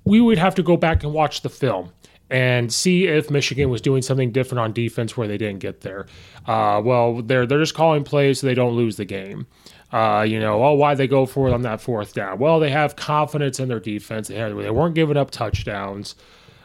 We 0.04 0.22
would 0.22 0.38
have 0.38 0.56
to 0.56 0.64
go 0.64 0.78
back 0.78 1.04
and 1.04 1.14
watch 1.14 1.42
the 1.42 1.50
film 1.50 1.92
and 2.30 2.72
see 2.72 3.08
if 3.08 3.30
Michigan 3.30 3.70
was 3.70 3.82
doing 3.82 4.02
something 4.02 4.32
different 4.32 4.60
on 4.60 4.72
defense 4.72 5.18
where 5.18 5.28
they 5.28 5.38
didn't 5.38 5.60
get 5.60 5.82
there. 5.82 6.08
Uh, 6.48 6.82
well, 6.84 7.22
they're 7.22 7.46
they're 7.46 7.60
just 7.60 7.76
calling 7.76 8.04
plays 8.04 8.40
so 8.40 8.48
they 8.48 8.56
don't 8.56 8.76
lose 8.76 8.96
the 8.96 9.06
game. 9.06 9.46
Uh, 9.92 10.26
you 10.28 10.40
know, 10.40 10.64
oh, 10.64 10.74
why 10.74 10.96
they 10.96 11.08
go 11.08 11.26
for 11.26 11.50
it 11.50 11.54
on 11.54 11.64
that 11.64 11.82
fourth 11.82 12.14
down? 12.14 12.40
Well, 12.40 12.60
they 12.62 12.70
have 12.70 12.96
confidence 12.96 13.60
in 13.60 13.68
their 13.68 13.82
defense. 13.82 14.30
They, 14.30 14.36
they 14.36 14.72
weren't 14.72 14.96
giving 14.96 15.18
up 15.18 15.32
touchdowns. 15.32 16.16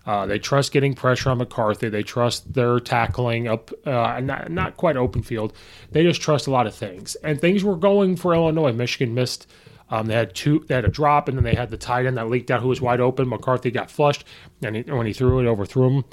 Uh, 0.07 0.25
they 0.25 0.39
trust 0.39 0.71
getting 0.71 0.95
pressure 0.95 1.31
on 1.31 1.39
McCarthy. 1.39 1.89
They 1.89 2.05
trust 2.05 2.55
their 2.55 2.79
tackling 2.79 3.49
up, 3.49 3.73
uh, 3.85 4.21
not, 4.21 4.53
not 4.53 4.77
quite 4.77 4.97
open 4.97 5.23
field. 5.23 5.53
They 5.91 6.05
just 6.05 6.23
trust 6.23 6.47
a 6.47 6.53
lot 6.53 6.69
of 6.69 6.75
things. 6.77 7.17
And 7.17 7.41
things 7.41 7.65
were 7.65 7.75
going 7.75 8.15
for 8.15 8.33
Illinois. 8.33 8.73
Michigan 8.73 9.15
missed 9.15 9.49
um, 9.89 10.07
they 10.07 10.15
had 10.15 10.35
two. 10.35 10.65
They 10.67 10.75
had 10.75 10.85
a 10.85 10.89
drop, 10.91 11.29
and 11.29 11.37
then 11.37 11.45
they 11.45 11.55
had 11.55 11.71
the 11.71 11.77
tight 11.77 12.07
end 12.07 12.17
that 12.17 12.29
leaked 12.29 12.51
out, 12.51 12.61
who 12.61 12.69
was 12.69 12.81
wide 12.81 13.01
open. 13.01 13.29
McCarthy 13.29 13.71
got 13.71 13.91
flushed, 13.91 14.25
and 14.63 14.77
he, 14.77 14.83
when 14.83 15.07
he 15.07 15.13
threw 15.13 15.39
it, 15.41 15.47
overthrew 15.47 15.99
him. 15.99 16.05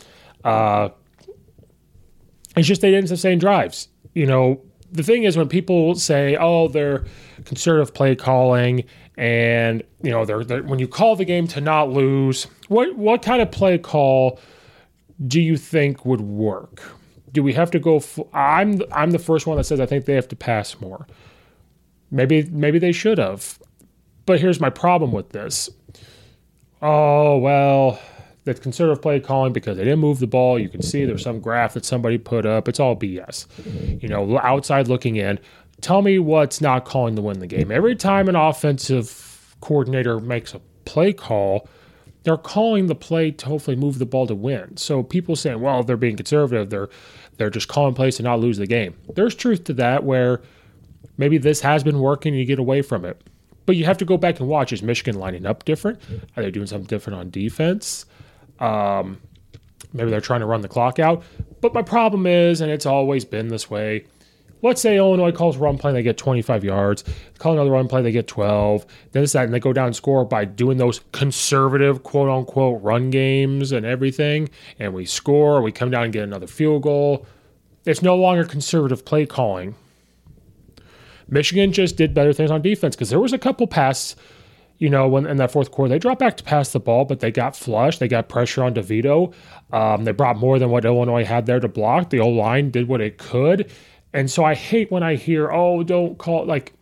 Uh, 0.44 0.90
it's 2.56 2.68
just 2.68 2.82
they 2.82 2.92
didn't 2.92 3.10
sustain 3.10 3.40
drives. 3.40 3.88
You 4.14 4.28
know, 4.28 4.62
the 4.92 5.02
thing 5.02 5.24
is 5.24 5.36
when 5.36 5.50
people 5.50 5.96
say, 5.96 6.38
"Oh, 6.40 6.68
they're 6.68 7.06
conservative 7.46 7.94
play 7.96 8.16
calling," 8.16 8.84
and 9.18 9.84
you 10.04 10.12
know, 10.12 10.24
they're, 10.24 10.44
they're 10.44 10.64
when 10.64 10.78
you 10.78 10.88
call 10.88 11.16
the 11.16 11.26
game 11.26 11.48
to 11.48 11.62
not 11.62 11.90
lose, 11.90 12.46
what 12.68 12.96
what 12.96 13.24
kind 13.24 13.42
of 13.42 13.52
play 13.52 13.80
call 13.80 14.40
do 15.26 15.42
you 15.42 15.58
think 15.58 16.06
would 16.06 16.22
work? 16.22 16.82
Do 17.32 17.42
we 17.42 17.54
have 17.54 17.72
to 17.72 17.80
go? 17.80 17.98
F- 17.98 18.20
I'm 18.34 18.84
I'm 18.92 19.12
the 19.12 19.20
first 19.20 19.48
one 19.48 19.58
that 19.58 19.64
says 19.64 19.80
I 19.80 19.88
think 19.88 20.06
they 20.06 20.14
have 20.14 20.28
to 20.28 20.36
pass 20.36 20.80
more. 20.80 21.08
Maybe 22.12 22.44
maybe 22.44 22.78
they 22.78 22.92
should 22.92 23.18
have. 23.18 23.58
But 24.26 24.40
here's 24.40 24.60
my 24.60 24.70
problem 24.70 25.12
with 25.12 25.30
this. 25.30 25.70
Oh, 26.82 27.38
well, 27.38 28.00
the 28.46 28.54
conservative 28.54 29.02
play 29.02 29.20
calling 29.20 29.54
because 29.54 29.78
they 29.78 29.84
didn't 29.84 30.00
move 30.00 30.20
the 30.20 30.28
ball. 30.28 30.60
You 30.60 30.70
can 30.70 30.82
see 30.82 31.06
there's 31.06 31.24
some 31.24 31.40
graph 31.40 31.74
that 31.74 31.86
somebody 31.86 32.18
put 32.18 32.46
up. 32.46 32.68
It's 32.68 32.80
all 32.80 32.96
BS. 32.96 33.48
You 34.02 34.10
know, 34.10 34.38
outside 34.40 34.88
looking 34.88 35.16
in. 35.16 35.40
Tell 35.82 36.02
me 36.02 36.20
what's 36.20 36.62
not 36.62 36.86
calling 36.86 37.16
to 37.16 37.22
win 37.22 37.40
the 37.40 37.48
game. 37.48 37.72
Every 37.72 37.96
time 37.96 38.30
an 38.30 38.36
offensive 38.36 39.56
coordinator 39.62 40.20
makes 40.20 40.54
a 40.54 40.62
play 40.86 41.14
call, 41.14 41.68
they're 42.24 42.38
calling 42.38 42.88
the 42.88 42.96
play 42.96 43.32
to 43.32 43.46
hopefully 43.46 43.76
move 43.76 44.00
the 44.00 44.06
ball 44.06 44.28
to 44.28 44.36
win. 44.36 44.78
So 44.78 45.04
people 45.04 45.36
saying, 45.36 45.60
well, 45.60 45.84
they're 45.84 45.98
being 45.98 46.16
conservative, 46.16 46.70
they're 46.70 46.90
they're 47.38 47.50
just 47.50 47.68
calling 47.68 47.94
plays 47.94 48.18
to 48.18 48.24
not 48.24 48.40
lose 48.40 48.58
the 48.58 48.68
game. 48.68 48.96
There's 49.16 49.36
truth 49.36 49.64
to 49.66 49.74
that 49.74 50.04
where 50.04 50.42
maybe 51.18 51.38
this 51.38 51.62
has 51.62 51.84
been 51.84 52.00
working 52.00 52.34
and 52.34 52.40
you 52.40 52.46
get 52.46 52.60
away 52.60 52.82
from 52.82 53.06
it. 53.06 53.22
But 53.66 53.76
you 53.76 53.86
have 53.86 53.98
to 54.00 54.06
go 54.06 54.18
back 54.18 54.40
and 54.40 54.50
watch. 54.50 54.74
Is 54.74 54.84
Michigan 54.84 55.20
lining 55.20 55.46
up 55.46 55.66
different? 55.66 56.00
Are 56.36 56.44
they 56.44 56.52
doing 56.52 56.68
something 56.68 56.88
different 56.88 57.20
on 57.20 57.30
defense? 57.30 58.06
Um, 58.60 59.22
maybe 59.94 60.10
they're 60.12 60.22
trying 60.22 60.42
to 60.42 60.46
run 60.46 60.62
the 60.62 60.68
clock 60.68 61.00
out. 61.00 61.24
But 61.62 61.74
my 61.74 61.82
problem 61.82 62.28
is, 62.28 62.62
and 62.62 62.72
it's 62.72 62.86
always 62.86 63.24
been 63.26 63.48
this 63.48 63.70
way. 63.70 64.06
Let's 64.62 64.82
say 64.82 64.96
Illinois 64.96 65.34
calls 65.34 65.58
run 65.58 65.78
play, 65.78 65.92
they 65.92 66.04
get 66.04 66.18
25 66.18 66.64
yards. 66.64 67.04
Call 67.38 67.54
another 67.54 67.72
run 67.72 67.90
play, 67.90 68.02
they 68.02 68.14
get 68.14 68.28
12. 68.28 68.86
Then 69.12 69.24
it's 69.24 69.34
that, 69.34 69.44
and 69.44 69.54
they 69.54 69.60
go 69.60 69.74
down 69.74 69.88
and 69.88 69.96
score 69.96 70.24
by 70.24 70.46
doing 70.46 70.78
those 70.78 71.02
conservative, 71.12 72.04
quote 72.04 72.30
unquote, 72.30 72.82
run 72.82 73.10
games 73.10 73.74
and 73.74 73.86
everything. 73.86 74.50
And 74.80 74.94
we 74.94 75.06
score, 75.06 75.62
we 75.62 75.74
come 75.74 75.92
down 75.92 76.06
and 76.06 76.14
get 76.14 76.24
another 76.24 76.48
field 76.48 76.84
goal. 76.84 77.26
It's 77.86 78.02
no 78.02 78.16
longer 78.16 78.46
conservative 78.46 79.04
play 79.04 79.26
calling. 79.26 79.76
Michigan 81.28 81.72
just 81.72 81.96
did 81.96 82.14
better 82.14 82.34
things 82.34 82.52
on 82.52 82.62
defense 82.62 82.96
because 82.96 83.10
there 83.10 83.20
was 83.20 83.34
a 83.34 83.38
couple 83.38 83.68
passes, 83.68 84.16
you 84.78 84.90
know, 84.90 85.08
when 85.08 85.26
in 85.26 85.38
that 85.38 85.52
fourth 85.52 85.72
quarter 85.72 85.90
they 85.90 86.00
dropped 86.00 86.20
back 86.20 86.38
to 86.38 86.44
pass 86.44 86.72
the 86.72 86.80
ball, 86.80 87.06
but 87.06 87.20
they 87.20 87.32
got 87.32 87.56
flushed. 87.56 88.00
They 88.00 88.08
got 88.08 88.30
pressure 88.30 88.64
on 88.64 88.74
DeVito. 88.74 89.34
Um, 89.72 90.04
they 90.04 90.12
brought 90.12 90.38
more 90.38 90.60
than 90.60 90.70
what 90.70 90.86
Illinois 90.86 91.26
had 91.26 91.46
there 91.46 91.60
to 91.60 91.68
block. 91.68 92.10
The 92.10 92.20
O 92.20 92.30
line 92.30 92.72
did 92.72 92.88
what 92.88 93.02
it 93.02 93.18
could, 93.18 93.72
and 94.14 94.30
so 94.30 94.44
I 94.44 94.56
hate 94.56 94.92
when 94.92 95.04
I 95.04 95.16
hear, 95.16 95.52
"Oh, 95.52 95.84
don't 95.84 96.18
call 96.18 96.46
like." 96.46 96.74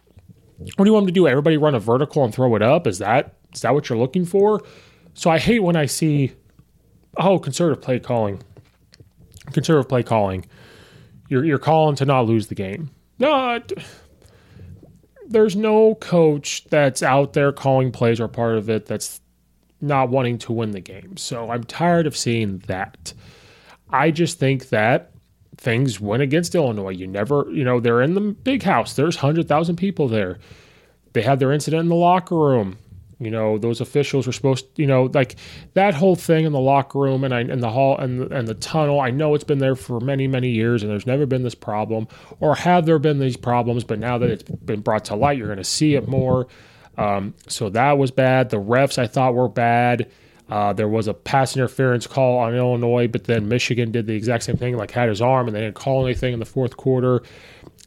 What 0.75 0.85
do 0.85 0.89
you 0.89 0.93
want 0.93 1.07
them 1.07 1.13
to 1.13 1.19
do? 1.19 1.27
Everybody 1.27 1.57
run 1.57 1.73
a 1.73 1.79
vertical 1.79 2.23
and 2.23 2.31
throw 2.31 2.55
it 2.55 2.61
up? 2.61 2.85
Is 2.85 2.99
that 2.99 3.33
is 3.53 3.61
that 3.61 3.73
what 3.73 3.89
you're 3.89 3.97
looking 3.97 4.25
for? 4.25 4.61
So 5.13 5.29
I 5.29 5.39
hate 5.39 5.59
when 5.59 5.75
I 5.75 5.85
see, 5.85 6.33
oh, 7.17 7.39
conservative 7.39 7.83
play 7.83 7.99
calling, 7.99 8.41
conservative 9.51 9.89
play 9.89 10.03
calling. 10.03 10.45
You're 11.29 11.43
you're 11.45 11.57
calling 11.57 11.95
to 11.97 12.05
not 12.05 12.25
lose 12.25 12.47
the 12.47 12.55
game. 12.55 12.91
No, 13.19 13.59
there's 15.31 15.55
no 15.55 15.95
coach 15.95 16.65
that's 16.65 17.01
out 17.03 17.33
there 17.33 17.51
calling 17.51 17.91
plays 17.91 18.19
or 18.19 18.27
part 18.27 18.57
of 18.57 18.69
it 18.69 18.85
that's 18.85 19.21
not 19.81 20.09
wanting 20.09 20.37
to 20.39 20.53
win 20.53 20.71
the 20.71 20.79
game. 20.79 21.17
So 21.17 21.49
I'm 21.49 21.63
tired 21.63 22.07
of 22.07 22.15
seeing 22.15 22.59
that. 22.67 23.13
I 23.89 24.11
just 24.11 24.39
think 24.39 24.69
that 24.69 25.11
things 25.57 25.99
went 25.99 26.23
against 26.23 26.55
Illinois. 26.55 26.91
You 26.91 27.07
never, 27.07 27.45
you 27.51 27.63
know, 27.63 27.79
they're 27.79 28.01
in 28.01 28.13
the 28.13 28.21
big 28.21 28.63
house. 28.63 28.93
There's 28.93 29.17
100,000 29.17 29.75
people 29.75 30.07
there. 30.07 30.39
They 31.13 31.21
had 31.21 31.39
their 31.39 31.51
incident 31.51 31.81
in 31.81 31.89
the 31.89 31.95
locker 31.95 32.37
room. 32.37 32.77
You 33.21 33.29
know, 33.29 33.59
those 33.59 33.81
officials 33.81 34.25
were 34.25 34.33
supposed, 34.33 34.75
to, 34.75 34.81
you 34.81 34.87
know, 34.87 35.03
like 35.13 35.35
that 35.75 35.93
whole 35.93 36.15
thing 36.15 36.45
in 36.45 36.53
the 36.53 36.59
locker 36.59 36.97
room 36.97 37.23
and 37.23 37.33
I 37.33 37.43
the 37.43 37.69
hall 37.69 37.97
and 37.97 38.31
and 38.31 38.47
the 38.47 38.55
tunnel. 38.55 38.99
I 38.99 39.11
know 39.11 39.35
it's 39.35 39.43
been 39.43 39.59
there 39.59 39.75
for 39.75 39.99
many 39.99 40.27
many 40.27 40.49
years, 40.49 40.81
and 40.81 40.91
there's 40.91 41.05
never 41.05 41.27
been 41.27 41.43
this 41.43 41.55
problem, 41.55 42.07
or 42.39 42.55
have 42.55 42.87
there 42.87 42.97
been 42.97 43.19
these 43.19 43.37
problems? 43.37 43.83
But 43.83 43.99
now 43.99 44.17
that 44.17 44.31
it's 44.31 44.43
been 44.43 44.81
brought 44.81 45.05
to 45.05 45.15
light, 45.15 45.37
you're 45.37 45.47
going 45.47 45.59
to 45.59 45.63
see 45.63 45.93
it 45.93 46.07
more. 46.07 46.47
Um, 46.97 47.35
so 47.47 47.69
that 47.69 47.97
was 47.99 48.09
bad. 48.09 48.49
The 48.49 48.57
refs 48.57 48.97
I 48.97 49.07
thought 49.07 49.35
were 49.35 49.47
bad. 49.47 50.09
Uh, 50.49 50.73
there 50.73 50.89
was 50.89 51.07
a 51.07 51.13
pass 51.13 51.55
interference 51.55 52.07
call 52.07 52.39
on 52.39 52.53
Illinois, 52.53 53.07
but 53.07 53.23
then 53.23 53.47
Michigan 53.47 53.91
did 53.91 54.07
the 54.07 54.15
exact 54.15 54.43
same 54.43 54.57
thing, 54.57 54.75
like 54.75 54.91
had 54.91 55.07
his 55.07 55.21
arm, 55.21 55.47
and 55.47 55.55
they 55.55 55.61
didn't 55.61 55.75
call 55.75 56.05
anything 56.05 56.33
in 56.33 56.39
the 56.39 56.45
fourth 56.45 56.75
quarter. 56.75 57.21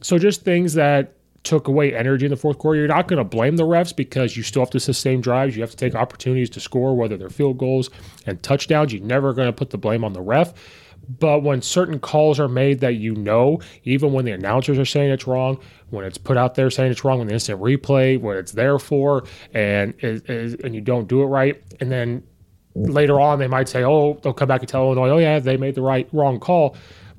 So 0.01 0.17
just 0.17 0.43
things 0.43 0.73
that 0.73 1.13
took 1.45 1.67
away 1.67 1.95
energy 1.95 2.25
in 2.25 2.31
the 2.31 2.37
fourth 2.37 2.57
quarter. 2.57 2.79
You're 2.79 2.87
not 2.87 3.07
going 3.07 3.17
to 3.17 3.23
blame 3.23 3.55
the 3.55 3.63
refs 3.63 3.95
because 3.95 4.35
you 4.35 4.43
still 4.43 4.61
have 4.61 4.71
to 4.71 4.79
sustain 4.79 5.21
drives. 5.21 5.55
You 5.55 5.61
have 5.61 5.71
to 5.71 5.77
take 5.77 5.95
opportunities 5.95 6.49
to 6.51 6.59
score, 6.59 6.95
whether 6.95 7.17
they're 7.17 7.29
field 7.29 7.57
goals 7.57 7.89
and 8.25 8.41
touchdowns. 8.43 8.91
You're 8.91 9.03
never 9.03 9.33
going 9.33 9.47
to 9.47 9.53
put 9.53 9.69
the 9.69 9.77
blame 9.77 10.03
on 10.03 10.13
the 10.13 10.21
ref. 10.21 10.53
But 11.19 11.43
when 11.43 11.61
certain 11.61 11.99
calls 11.99 12.39
are 12.39 12.47
made 12.47 12.79
that 12.79 12.95
you 12.95 13.13
know, 13.15 13.59
even 13.83 14.11
when 14.11 14.25
the 14.25 14.31
announcers 14.31 14.79
are 14.79 14.85
saying 14.85 15.11
it's 15.11 15.27
wrong, 15.27 15.59
when 15.91 16.03
it's 16.03 16.17
put 16.17 16.35
out 16.35 16.55
there 16.55 16.69
saying 16.69 16.91
it's 16.91 17.03
wrong, 17.03 17.19
when 17.19 17.27
the 17.27 17.33
instant 17.33 17.61
replay, 17.61 18.19
what 18.19 18.37
it's 18.37 18.53
there 18.53 18.79
for, 18.79 19.23
and 19.53 19.93
and 20.03 20.73
you 20.73 20.81
don't 20.81 21.07
do 21.07 21.21
it 21.21 21.27
right, 21.27 21.61
and 21.79 21.91
then 21.91 22.23
later 22.73 23.19
on 23.19 23.39
they 23.39 23.47
might 23.47 23.69
say, 23.69 23.83
oh, 23.83 24.19
they'll 24.21 24.33
come 24.33 24.47
back 24.47 24.61
and 24.61 24.69
tell 24.69 24.83
Illinois, 24.83 25.09
oh 25.09 25.17
yeah, 25.17 25.39
they 25.39 25.57
made 25.57 25.75
the 25.75 25.81
right 25.81 26.09
wrong 26.11 26.39
call. 26.39 26.75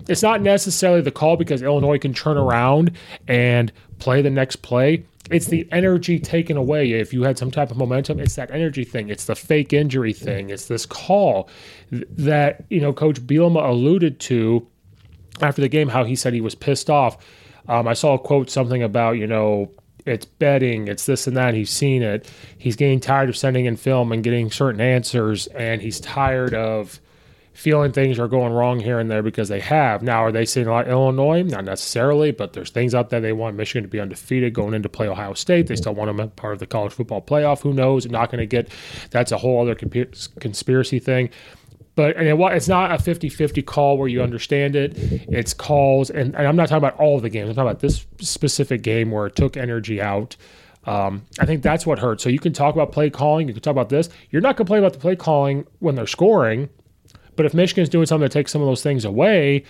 It's 0.08 0.22
not 0.22 0.40
necessarily 0.40 1.00
the 1.00 1.10
call 1.10 1.36
because 1.36 1.62
Illinois 1.62 1.98
can 1.98 2.14
turn 2.14 2.36
around 2.36 2.92
and 3.26 3.72
play 3.98 4.22
the 4.22 4.30
next 4.30 4.56
play. 4.56 5.04
It's 5.30 5.46
the 5.46 5.68
energy 5.72 6.20
taken 6.20 6.56
away. 6.56 6.92
If 6.92 7.12
you 7.12 7.24
had 7.24 7.36
some 7.36 7.50
type 7.50 7.72
of 7.72 7.76
momentum, 7.76 8.20
it's 8.20 8.36
that 8.36 8.52
energy 8.52 8.84
thing. 8.84 9.08
It's 9.08 9.24
the 9.24 9.34
fake 9.34 9.72
injury 9.72 10.12
thing. 10.12 10.50
It's 10.50 10.68
this 10.68 10.86
call 10.86 11.48
that, 11.90 12.64
you 12.70 12.80
know, 12.80 12.92
Coach 12.92 13.20
Bielema 13.20 13.68
alluded 13.68 14.20
to 14.20 14.66
after 15.42 15.60
the 15.60 15.68
game, 15.68 15.88
how 15.88 16.04
he 16.04 16.14
said 16.14 16.32
he 16.32 16.40
was 16.40 16.54
pissed 16.54 16.88
off. 16.88 17.18
Um, 17.68 17.88
I 17.88 17.94
saw 17.94 18.14
a 18.14 18.18
quote 18.18 18.50
something 18.50 18.82
about, 18.82 19.12
you 19.12 19.26
know, 19.26 19.70
it's 20.04 20.24
betting, 20.24 20.86
it's 20.86 21.06
this 21.06 21.26
and 21.26 21.36
that. 21.36 21.54
He's 21.54 21.70
seen 21.70 22.02
it. 22.02 22.30
He's 22.56 22.76
getting 22.76 23.00
tired 23.00 23.28
of 23.28 23.36
sending 23.36 23.64
in 23.66 23.76
film 23.76 24.12
and 24.12 24.22
getting 24.22 24.52
certain 24.52 24.80
answers, 24.80 25.48
and 25.48 25.82
he's 25.82 25.98
tired 25.98 26.54
of 26.54 27.00
feeling 27.56 27.90
things 27.90 28.18
are 28.18 28.28
going 28.28 28.52
wrong 28.52 28.78
here 28.78 28.98
and 28.98 29.10
there 29.10 29.22
because 29.22 29.48
they 29.48 29.60
have. 29.60 30.02
Now, 30.02 30.22
are 30.22 30.30
they 30.30 30.44
saying 30.44 30.68
like 30.68 30.86
Illinois? 30.88 31.42
Not 31.42 31.64
necessarily, 31.64 32.30
but 32.30 32.52
there's 32.52 32.68
things 32.68 32.94
out 32.94 33.08
there 33.08 33.18
they 33.18 33.32
want 33.32 33.56
Michigan 33.56 33.82
to 33.82 33.88
be 33.88 33.98
undefeated 33.98 34.52
going 34.52 34.74
into 34.74 34.90
play 34.90 35.08
Ohio 35.08 35.32
State. 35.32 35.66
They 35.66 35.76
still 35.76 35.94
want 35.94 36.14
them 36.14 36.30
part 36.32 36.52
of 36.52 36.58
the 36.58 36.66
college 36.66 36.92
football 36.92 37.22
playoff. 37.22 37.62
Who 37.62 37.72
knows? 37.72 38.04
I'm 38.04 38.12
not 38.12 38.30
going 38.30 38.40
to 38.40 38.46
get 38.46 38.70
that's 39.10 39.32
a 39.32 39.38
whole 39.38 39.62
other 39.62 39.74
conspiracy 39.74 40.98
thing. 40.98 41.30
But 41.94 42.18
and 42.18 42.28
it, 42.28 42.38
it's 42.38 42.68
not 42.68 42.92
a 42.92 42.98
50 42.98 43.30
50 43.30 43.62
call 43.62 43.96
where 43.96 44.08
you 44.08 44.22
understand 44.22 44.76
it. 44.76 44.92
It's 44.98 45.54
calls, 45.54 46.10
and, 46.10 46.36
and 46.36 46.46
I'm 46.46 46.56
not 46.56 46.68
talking 46.68 46.86
about 46.86 47.00
all 47.00 47.18
the 47.20 47.30
games. 47.30 47.48
I'm 47.48 47.54
talking 47.54 47.70
about 47.70 47.80
this 47.80 48.04
specific 48.20 48.82
game 48.82 49.10
where 49.10 49.26
it 49.26 49.34
took 49.34 49.56
energy 49.56 50.02
out. 50.02 50.36
Um, 50.84 51.24
I 51.40 51.46
think 51.46 51.62
that's 51.62 51.86
what 51.86 51.98
hurt. 51.98 52.20
So 52.20 52.28
you 52.28 52.38
can 52.38 52.52
talk 52.52 52.74
about 52.74 52.92
play 52.92 53.08
calling, 53.08 53.48
you 53.48 53.54
can 53.54 53.62
talk 53.62 53.72
about 53.72 53.88
this. 53.88 54.10
You're 54.30 54.42
not 54.42 54.56
going 54.56 54.66
to 54.66 54.70
play 54.70 54.78
about 54.78 54.92
the 54.92 54.98
play 54.98 55.16
calling 55.16 55.66
when 55.78 55.94
they're 55.94 56.06
scoring 56.06 56.68
but 57.36 57.46
if 57.46 57.54
Michigan's 57.54 57.88
doing 57.88 58.06
something 58.06 58.28
to 58.28 58.32
take 58.32 58.48
some 58.48 58.60
of 58.60 58.66
those 58.66 58.82
things 58.82 59.04
away, 59.04 59.64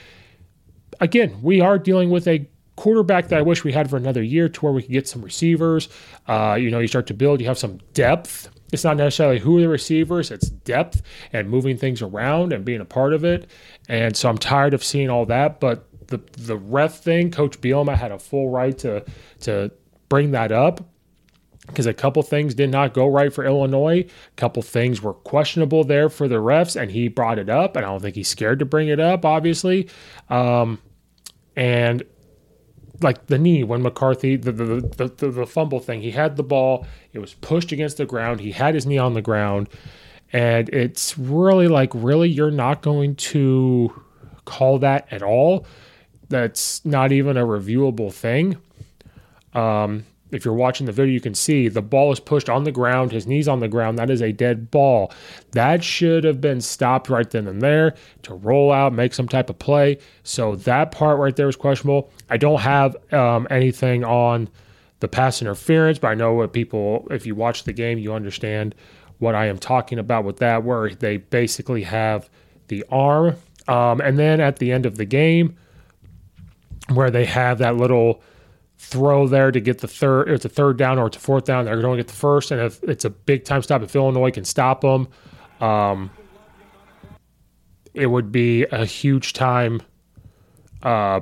again, 1.00 1.36
we 1.42 1.60
are 1.60 1.78
dealing 1.78 2.10
with 2.10 2.26
a 2.26 2.48
quarterback 2.76 3.28
that 3.28 3.38
I 3.38 3.42
wish 3.42 3.64
we 3.64 3.72
had 3.72 3.88
for 3.90 3.96
another 3.96 4.22
year 4.22 4.48
to 4.48 4.60
where 4.60 4.72
we 4.72 4.82
could 4.82 4.92
get 4.92 5.08
some 5.08 5.22
receivers. 5.22 5.88
Uh, 6.26 6.56
you 6.60 6.70
know, 6.70 6.78
you 6.78 6.88
start 6.88 7.06
to 7.08 7.14
build, 7.14 7.40
you 7.40 7.46
have 7.46 7.58
some 7.58 7.78
depth. 7.94 8.50
It's 8.72 8.84
not 8.84 8.96
necessarily 8.96 9.38
who 9.38 9.58
are 9.58 9.60
the 9.60 9.68
receivers, 9.68 10.30
it's 10.30 10.48
depth 10.48 11.02
and 11.32 11.48
moving 11.48 11.76
things 11.76 12.02
around 12.02 12.52
and 12.52 12.64
being 12.64 12.80
a 12.80 12.84
part 12.84 13.14
of 13.14 13.24
it. 13.24 13.48
And 13.88 14.16
so 14.16 14.28
I'm 14.28 14.38
tired 14.38 14.74
of 14.74 14.82
seeing 14.82 15.08
all 15.08 15.24
that. 15.26 15.60
But 15.60 15.88
the 16.08 16.18
the 16.36 16.56
ref 16.56 16.98
thing, 16.98 17.30
Coach 17.30 17.60
Bielema 17.60 17.96
had 17.96 18.12
a 18.12 18.18
full 18.18 18.50
right 18.50 18.76
to 18.78 19.04
to 19.40 19.70
bring 20.08 20.32
that 20.32 20.52
up 20.52 20.84
because 21.66 21.86
a 21.86 21.94
couple 21.94 22.22
things 22.22 22.54
did 22.54 22.70
not 22.70 22.94
go 22.94 23.06
right 23.06 23.32
for 23.32 23.44
Illinois. 23.44 24.00
A 24.00 24.36
couple 24.36 24.62
things 24.62 25.02
were 25.02 25.14
questionable 25.14 25.84
there 25.84 26.08
for 26.08 26.28
the 26.28 26.36
refs, 26.36 26.80
and 26.80 26.90
he 26.90 27.08
brought 27.08 27.38
it 27.38 27.48
up. 27.48 27.76
And 27.76 27.84
I 27.84 27.88
don't 27.88 28.00
think 28.00 28.14
he's 28.14 28.28
scared 28.28 28.58
to 28.60 28.64
bring 28.64 28.88
it 28.88 29.00
up, 29.00 29.24
obviously. 29.24 29.88
Um, 30.30 30.80
and 31.56 32.02
like 33.02 33.26
the 33.26 33.38
knee 33.38 33.64
when 33.64 33.82
McCarthy, 33.82 34.36
the 34.36 34.52
the, 34.52 35.08
the 35.16 35.30
the 35.30 35.46
fumble 35.46 35.80
thing, 35.80 36.00
he 36.00 36.10
had 36.10 36.36
the 36.36 36.42
ball, 36.42 36.86
it 37.12 37.18
was 37.18 37.34
pushed 37.34 37.72
against 37.72 37.96
the 37.96 38.06
ground, 38.06 38.40
he 38.40 38.52
had 38.52 38.74
his 38.74 38.86
knee 38.86 38.98
on 38.98 39.14
the 39.14 39.22
ground, 39.22 39.68
and 40.32 40.68
it's 40.70 41.18
really 41.18 41.68
like, 41.68 41.90
really, 41.94 42.28
you're 42.28 42.50
not 42.50 42.82
going 42.82 43.16
to 43.16 44.02
call 44.44 44.78
that 44.78 45.06
at 45.10 45.22
all. 45.22 45.66
That's 46.28 46.84
not 46.84 47.12
even 47.12 47.36
a 47.36 47.44
reviewable 47.44 48.12
thing. 48.12 48.56
Um, 49.54 50.04
if 50.32 50.44
you're 50.44 50.54
watching 50.54 50.86
the 50.86 50.92
video, 50.92 51.12
you 51.12 51.20
can 51.20 51.34
see 51.34 51.68
the 51.68 51.82
ball 51.82 52.12
is 52.12 52.18
pushed 52.18 52.48
on 52.48 52.64
the 52.64 52.72
ground, 52.72 53.12
his 53.12 53.26
knees 53.26 53.46
on 53.46 53.60
the 53.60 53.68
ground. 53.68 53.98
That 53.98 54.10
is 54.10 54.20
a 54.20 54.32
dead 54.32 54.70
ball. 54.70 55.12
That 55.52 55.84
should 55.84 56.24
have 56.24 56.40
been 56.40 56.60
stopped 56.60 57.08
right 57.08 57.28
then 57.30 57.46
and 57.46 57.62
there 57.62 57.94
to 58.22 58.34
roll 58.34 58.72
out, 58.72 58.92
make 58.92 59.14
some 59.14 59.28
type 59.28 59.50
of 59.50 59.58
play. 59.58 59.98
So 60.24 60.56
that 60.56 60.90
part 60.90 61.18
right 61.18 61.34
there 61.34 61.48
is 61.48 61.56
questionable. 61.56 62.10
I 62.28 62.36
don't 62.36 62.60
have 62.60 62.96
um, 63.12 63.46
anything 63.50 64.04
on 64.04 64.48
the 65.00 65.08
pass 65.08 65.40
interference, 65.40 65.98
but 65.98 66.08
I 66.08 66.14
know 66.14 66.34
what 66.34 66.52
people, 66.52 67.06
if 67.10 67.26
you 67.26 67.34
watch 67.34 67.64
the 67.64 67.72
game, 67.72 67.98
you 67.98 68.12
understand 68.12 68.74
what 69.18 69.34
I 69.34 69.46
am 69.46 69.58
talking 69.58 69.98
about 69.98 70.24
with 70.24 70.38
that, 70.38 70.64
where 70.64 70.90
they 70.90 71.18
basically 71.18 71.82
have 71.84 72.28
the 72.68 72.84
arm. 72.90 73.36
Um, 73.68 74.00
and 74.00 74.18
then 74.18 74.40
at 74.40 74.58
the 74.58 74.72
end 74.72 74.86
of 74.86 74.96
the 74.96 75.04
game, 75.04 75.56
where 76.92 77.10
they 77.10 77.24
have 77.24 77.58
that 77.58 77.76
little 77.76 78.22
throw 78.88 79.26
there 79.26 79.50
to 79.50 79.60
get 79.60 79.78
the 79.78 79.88
third. 79.88 80.28
It's 80.28 80.44
a 80.44 80.48
third 80.48 80.76
down 80.76 80.98
or 80.98 81.08
it's 81.08 81.16
a 81.16 81.20
fourth 81.20 81.44
down. 81.44 81.64
They're 81.64 81.80
going 81.80 81.96
to 81.96 82.02
get 82.04 82.08
the 82.08 82.18
first, 82.18 82.50
and 82.52 82.60
if 82.60 82.82
it's 82.84 83.04
a 83.04 83.10
big 83.10 83.44
time 83.44 83.62
stop, 83.62 83.82
if 83.82 83.96
Illinois 83.96 84.30
can 84.30 84.44
stop 84.44 84.82
them, 84.82 85.08
um, 85.60 86.10
it 87.94 88.06
would 88.06 88.30
be 88.30 88.64
a 88.64 88.84
huge 88.84 89.32
time 89.32 89.82
uh, 90.82 91.20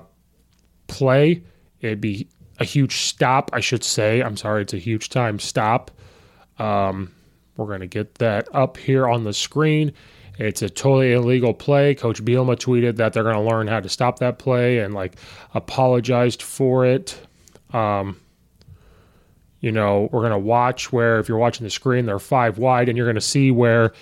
play. 0.89 1.43
It'd 1.81 2.01
be 2.01 2.29
a 2.59 2.65
huge 2.65 2.97
stop, 2.97 3.51
I 3.55 3.61
should 3.61 3.83
say. 3.83 4.23
I'm 4.23 4.37
sorry, 4.37 4.63
it's 4.63 4.75
a 4.75 4.79
huge 4.79 5.09
time 5.09 5.39
stop. 5.39 5.91
Um, 6.59 7.13
we're 7.57 7.67
going 7.67 7.81
to 7.81 7.87
get 7.87 8.17
that 8.17 8.49
up 8.53 8.77
here 8.77 9.09
on 9.09 9.25
the 9.25 9.33
screen. 9.33 9.93
It's 10.39 10.61
a 10.63 10.69
totally 10.69 11.13
illegal 11.13 11.55
play. 11.55 11.95
Coach 11.95 12.23
Bielema 12.23 12.57
tweeted 12.57 12.97
that 12.97 13.13
they're 13.13 13.23
going 13.23 13.37
to 13.37 13.41
learn 13.41 13.69
how 13.69 13.81
to 13.81 13.89
stop 13.89 14.19
that 14.19 14.39
play 14.39 14.81
and 14.81 14.93
like 14.93 15.17
apologized 15.55 16.43
for 16.43 16.85
it. 16.85 17.19
Um, 17.75 18.21
you 19.61 19.73
know, 19.73 20.09
we're 20.13 20.21
going 20.21 20.33
to 20.33 20.39
watch 20.39 20.93
where 20.93 21.19
if 21.19 21.29
you're 21.29 21.39
watching 21.39 21.65
the 21.65 21.71
screen, 21.71 22.07
they're 22.07 22.19
five 22.19 22.59
wide, 22.59 22.89
and 22.89 22.97
you're 22.97 23.07
going 23.07 23.15
to 23.15 23.21
see 23.21 23.51
where 23.51 23.93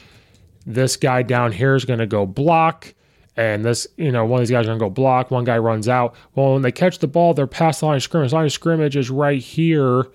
this 0.67 0.97
guy 0.97 1.23
down 1.23 1.53
here 1.53 1.75
is 1.75 1.85
going 1.85 2.01
to 2.01 2.07
go 2.07 2.27
block. 2.27 2.95
And 3.37 3.65
this, 3.65 3.87
you 3.97 4.13
know, 4.13 4.27
one 4.27 4.41
of 4.41 4.47
these 4.47 4.53
guys 4.53 4.67
are 4.67 4.71
going 4.71 4.79
to 4.79 4.85
go 4.85 4.91
block. 4.91 5.31
One 5.31 5.45
guy 5.45 5.57
runs 5.59 5.89
out. 5.89 6.15
Well, 6.35 6.55
when 6.55 6.63
they 6.63 6.73
catch 6.73 6.99
the 6.99 7.07
ball, 7.07 7.33
they're 7.33 7.47
past 7.47 7.81
the 7.81 7.87
line 7.87 7.97
of 7.97 8.03
scrimmage. 8.03 8.31
The 8.31 8.37
line 8.37 8.47
of 8.47 8.53
scrimmage 8.53 8.97
is 8.97 9.09
right 9.09 9.41
here 9.41 10.09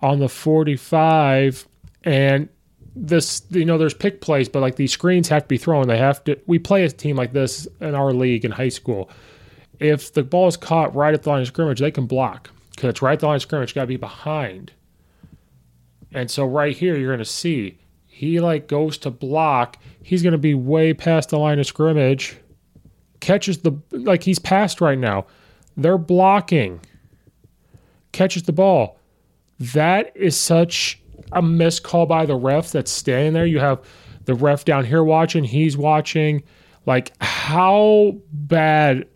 on 0.00 0.20
the 0.20 0.28
45. 0.28 1.66
And 2.04 2.48
this, 2.94 3.42
you 3.50 3.64
know, 3.64 3.76
there's 3.76 3.94
pick 3.94 4.20
plays, 4.20 4.48
but 4.48 4.60
like 4.60 4.76
these 4.76 4.92
screens 4.92 5.28
have 5.28 5.42
to 5.42 5.48
be 5.48 5.58
thrown. 5.58 5.88
They 5.88 5.98
have 5.98 6.24
to, 6.24 6.38
we 6.46 6.58
play 6.58 6.84
a 6.84 6.88
team 6.88 7.16
like 7.16 7.32
this 7.32 7.66
in 7.80 7.94
our 7.94 8.12
league 8.12 8.44
in 8.44 8.52
high 8.52 8.68
school. 8.68 9.10
If 9.80 10.12
the 10.12 10.22
ball 10.22 10.46
is 10.46 10.56
caught 10.56 10.94
right 10.94 11.12
at 11.12 11.24
the 11.24 11.30
line 11.30 11.42
of 11.42 11.48
scrimmage, 11.48 11.80
they 11.80 11.90
can 11.90 12.06
block 12.06 12.50
because 12.74 12.90
it's 12.90 13.02
right 13.02 13.18
the 13.18 13.26
line 13.26 13.36
of 13.36 13.42
scrimmage, 13.42 13.74
got 13.74 13.82
to 13.82 13.86
be 13.86 13.96
behind. 13.96 14.72
And 16.12 16.30
so 16.30 16.44
right 16.44 16.76
here, 16.76 16.96
you're 16.96 17.10
going 17.10 17.18
to 17.18 17.24
see 17.24 17.78
he 18.06 18.38
like 18.38 18.68
goes 18.68 18.96
to 18.98 19.10
block. 19.10 19.76
He's 20.02 20.22
going 20.22 20.32
to 20.32 20.38
be 20.38 20.54
way 20.54 20.94
past 20.94 21.30
the 21.30 21.38
line 21.38 21.58
of 21.58 21.66
scrimmage. 21.66 22.36
Catches 23.18 23.58
the 23.58 23.76
like 23.90 24.22
he's 24.22 24.38
past 24.38 24.80
right 24.80 24.98
now. 24.98 25.26
They're 25.76 25.98
blocking. 25.98 26.80
Catches 28.12 28.44
the 28.44 28.52
ball. 28.52 29.00
That 29.58 30.16
is 30.16 30.36
such 30.36 31.00
a 31.32 31.42
missed 31.42 31.82
call 31.82 32.06
by 32.06 32.26
the 32.26 32.36
ref 32.36 32.70
that's 32.70 32.92
standing 32.92 33.32
there. 33.32 33.46
You 33.46 33.58
have 33.58 33.84
the 34.26 34.34
ref 34.34 34.64
down 34.64 34.84
here 34.84 35.02
watching. 35.02 35.42
He's 35.42 35.76
watching. 35.76 36.44
Like, 36.86 37.12
how 37.20 38.16
bad 38.32 39.08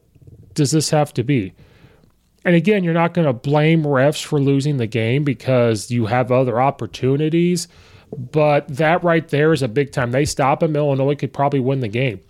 does 0.55 0.73
this 0.73 0.91
have 0.91 1.15
to 1.15 1.23
be? 1.23 1.53
And 2.49 2.57
again, 2.57 2.83
you're 2.83 2.95
not 2.95 3.13
going 3.13 3.27
to 3.27 3.35
blame 3.35 3.83
refs 3.83 4.25
for 4.25 4.41
losing 4.41 4.79
the 4.79 4.87
game 4.87 5.23
because 5.23 5.91
you 5.91 6.07
have 6.07 6.33
other 6.33 6.59
opportunities. 6.59 7.69
But 8.17 8.67
that 8.69 9.05
right 9.05 9.29
there 9.29 9.53
is 9.53 9.61
a 9.61 9.69
big 9.69 9.93
time. 9.93 10.13
They 10.13 10.25
stop 10.25 10.61
them, 10.61 10.75
Illinois 10.75 11.15
could 11.15 11.35
probably 11.35 11.61
win 11.61 11.81
the 11.81 11.89
game. 11.89 12.21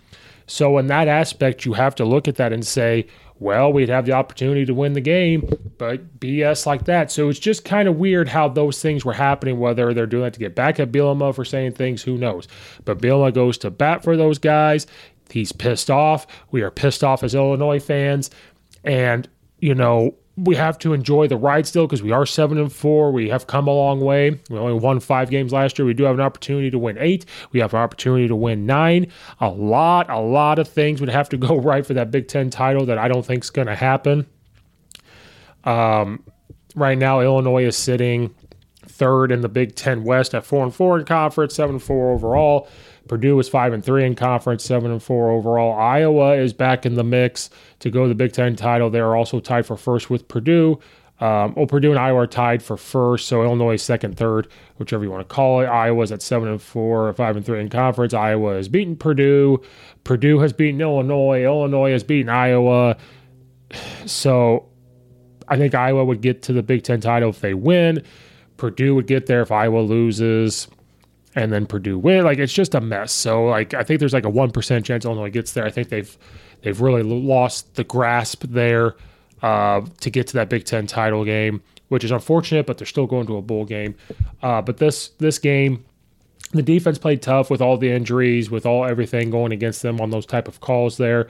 So, 0.45 0.77
in 0.77 0.87
that 0.87 1.07
aspect, 1.07 1.63
you 1.63 1.71
have 1.71 1.95
to 1.95 2.03
look 2.03 2.27
at 2.27 2.35
that 2.35 2.51
and 2.51 2.67
say, 2.67 3.07
well, 3.39 3.71
we'd 3.71 3.87
have 3.87 4.05
the 4.05 4.11
opportunity 4.11 4.65
to 4.65 4.73
win 4.73 4.91
the 4.91 4.99
game, 4.99 5.49
but 5.77 6.19
BS 6.19 6.65
like 6.65 6.83
that. 6.83 7.09
So 7.13 7.29
it's 7.29 7.39
just 7.39 7.63
kind 7.63 7.87
of 7.87 7.95
weird 7.95 8.27
how 8.27 8.49
those 8.49 8.81
things 8.81 9.05
were 9.05 9.13
happening, 9.13 9.57
whether 9.57 9.93
they're 9.93 10.05
doing 10.05 10.25
it 10.25 10.33
to 10.33 10.39
get 10.41 10.53
back 10.53 10.81
at 10.81 10.91
Bielema 10.91 11.33
for 11.33 11.45
saying 11.45 11.75
things, 11.75 12.01
who 12.03 12.17
knows. 12.17 12.49
But 12.83 12.97
Bielema 12.97 13.33
goes 13.33 13.57
to 13.59 13.69
bat 13.69 14.03
for 14.03 14.17
those 14.17 14.37
guys. 14.37 14.85
He's 15.29 15.53
pissed 15.53 15.89
off. 15.89 16.27
We 16.51 16.61
are 16.61 16.71
pissed 16.71 17.05
off 17.05 17.23
as 17.23 17.33
Illinois 17.33 17.79
fans. 17.79 18.29
And 18.83 19.29
you 19.59 19.75
know, 19.75 20.15
we 20.45 20.55
have 20.55 20.77
to 20.79 20.93
enjoy 20.93 21.27
the 21.27 21.35
ride 21.37 21.67
still 21.67 21.85
because 21.85 22.01
we 22.01 22.11
are 22.11 22.25
seven 22.25 22.57
and 22.57 22.71
four. 22.71 23.11
We 23.11 23.29
have 23.29 23.47
come 23.47 23.67
a 23.67 23.73
long 23.73 23.99
way. 23.99 24.39
We 24.49 24.57
only 24.57 24.73
won 24.73 24.99
five 24.99 25.29
games 25.29 25.51
last 25.51 25.77
year. 25.77 25.85
We 25.85 25.93
do 25.93 26.03
have 26.03 26.15
an 26.15 26.21
opportunity 26.21 26.71
to 26.71 26.79
win 26.79 26.97
eight. 26.99 27.25
We 27.51 27.59
have 27.59 27.73
an 27.73 27.79
opportunity 27.81 28.27
to 28.27 28.35
win 28.35 28.65
nine. 28.65 29.11
A 29.41 29.49
lot, 29.49 30.09
a 30.09 30.19
lot 30.19 30.59
of 30.59 30.67
things 30.67 31.01
would 31.01 31.09
have 31.09 31.29
to 31.29 31.37
go 31.37 31.57
right 31.59 31.85
for 31.85 31.93
that 31.93 32.11
Big 32.11 32.27
Ten 32.27 32.49
title 32.49 32.85
that 32.85 32.97
I 32.97 33.07
don't 33.07 33.25
think 33.25 33.43
is 33.43 33.49
going 33.49 33.67
to 33.67 33.75
happen. 33.75 34.27
Um, 35.65 36.23
right 36.75 36.97
now, 36.97 37.19
Illinois 37.19 37.65
is 37.65 37.75
sitting 37.75 38.33
third 38.85 39.31
in 39.31 39.41
the 39.41 39.49
Big 39.49 39.75
Ten 39.75 40.03
West 40.03 40.33
at 40.33 40.45
four 40.45 40.63
and 40.63 40.73
four 40.73 40.97
in 40.97 41.05
conference, 41.05 41.55
seven 41.55 41.75
and 41.75 41.83
four 41.83 42.11
overall. 42.11 42.67
Purdue 43.07 43.39
is 43.39 43.49
five 43.49 43.73
and 43.73 43.83
three 43.83 44.05
in 44.05 44.15
conference, 44.15 44.63
seven 44.63 44.91
and 44.91 45.01
four 45.01 45.31
overall. 45.31 45.77
Iowa 45.77 46.35
is 46.35 46.53
back 46.53 46.85
in 46.85 46.93
the 46.93 47.03
mix 47.03 47.49
to 47.79 47.89
go 47.89 48.03
to 48.03 48.09
the 48.09 48.15
Big 48.15 48.33
Ten 48.33 48.55
title. 48.55 48.89
They 48.89 48.99
are 48.99 49.15
also 49.15 49.39
tied 49.39 49.65
for 49.65 49.77
first 49.77 50.09
with 50.09 50.27
Purdue. 50.27 50.79
Um, 51.21 51.53
well, 51.55 51.65
Purdue 51.65 51.89
and 51.89 51.99
Iowa 51.99 52.21
are 52.21 52.27
tied 52.27 52.63
for 52.63 52.77
first, 52.77 53.27
so 53.27 53.43
Illinois 53.43 53.75
second, 53.75 54.15
third, 54.15 54.47
whichever 54.77 55.03
you 55.03 55.11
want 55.11 55.27
to 55.27 55.33
call 55.33 55.59
it. 55.59 55.65
Iowa's 55.65 56.13
at 56.13 56.21
seven 56.21 56.47
and 56.47 56.61
four, 56.61 57.11
five 57.13 57.35
and 57.35 57.45
three 57.45 57.59
in 57.59 57.69
conference. 57.69 58.13
Iowa 58.13 58.53
has 58.55 58.69
beaten 58.69 58.95
Purdue. 58.95 59.61
Purdue 60.05 60.39
has 60.39 60.53
beaten 60.53 60.79
Illinois. 60.79 61.43
Illinois 61.43 61.91
has 61.91 62.05
beaten 62.05 62.29
Iowa. 62.29 62.95
So 64.05 64.69
I 65.49 65.57
think 65.57 65.75
Iowa 65.75 66.05
would 66.05 66.21
get 66.21 66.41
to 66.43 66.53
the 66.53 66.63
Big 66.63 66.83
Ten 66.83 67.01
title 67.01 67.29
if 67.29 67.41
they 67.41 67.53
win. 67.53 68.01
Purdue 68.55 68.95
would 68.95 69.07
get 69.07 69.25
there 69.25 69.41
if 69.41 69.51
Iowa 69.51 69.79
loses, 69.79 70.69
and 71.35 71.51
then 71.51 71.65
Purdue 71.65 71.99
win. 71.99 72.23
Like 72.23 72.37
it's 72.37 72.53
just 72.53 72.75
a 72.75 72.81
mess. 72.81 73.11
So 73.11 73.45
like 73.45 73.73
I 73.73 73.83
think 73.83 73.99
there's 73.99 74.13
like 74.13 74.25
a 74.25 74.29
one 74.29 74.51
percent 74.51 74.85
chance 74.85 75.03
Illinois 75.03 75.29
gets 75.31 75.51
there. 75.51 75.65
I 75.65 75.69
think 75.69 75.89
they've 75.89 76.17
they've 76.61 76.79
really 76.79 77.03
lost 77.03 77.75
the 77.75 77.83
grasp 77.83 78.43
there 78.47 78.95
uh, 79.41 79.81
to 80.01 80.09
get 80.09 80.27
to 80.27 80.33
that 80.33 80.49
Big 80.49 80.65
Ten 80.65 80.87
title 80.87 81.23
game, 81.25 81.61
which 81.89 82.03
is 82.03 82.11
unfortunate. 82.11 82.65
But 82.65 82.77
they're 82.77 82.87
still 82.87 83.07
going 83.07 83.27
to 83.27 83.37
a 83.37 83.41
bowl 83.41 83.65
game. 83.65 83.95
Uh, 84.41 84.61
but 84.61 84.77
this 84.77 85.09
this 85.19 85.39
game. 85.39 85.85
The 86.51 86.63
defense 86.63 86.97
played 86.97 87.21
tough 87.21 87.51
with 87.51 87.61
all 87.61 87.77
the 87.77 87.91
injuries, 87.91 88.49
with 88.49 88.65
all 88.65 88.83
everything 88.83 89.29
going 89.29 89.51
against 89.51 89.83
them 89.83 90.01
on 90.01 90.09
those 90.09 90.25
type 90.25 90.47
of 90.47 90.61
calls 90.61 90.97
there. 90.97 91.29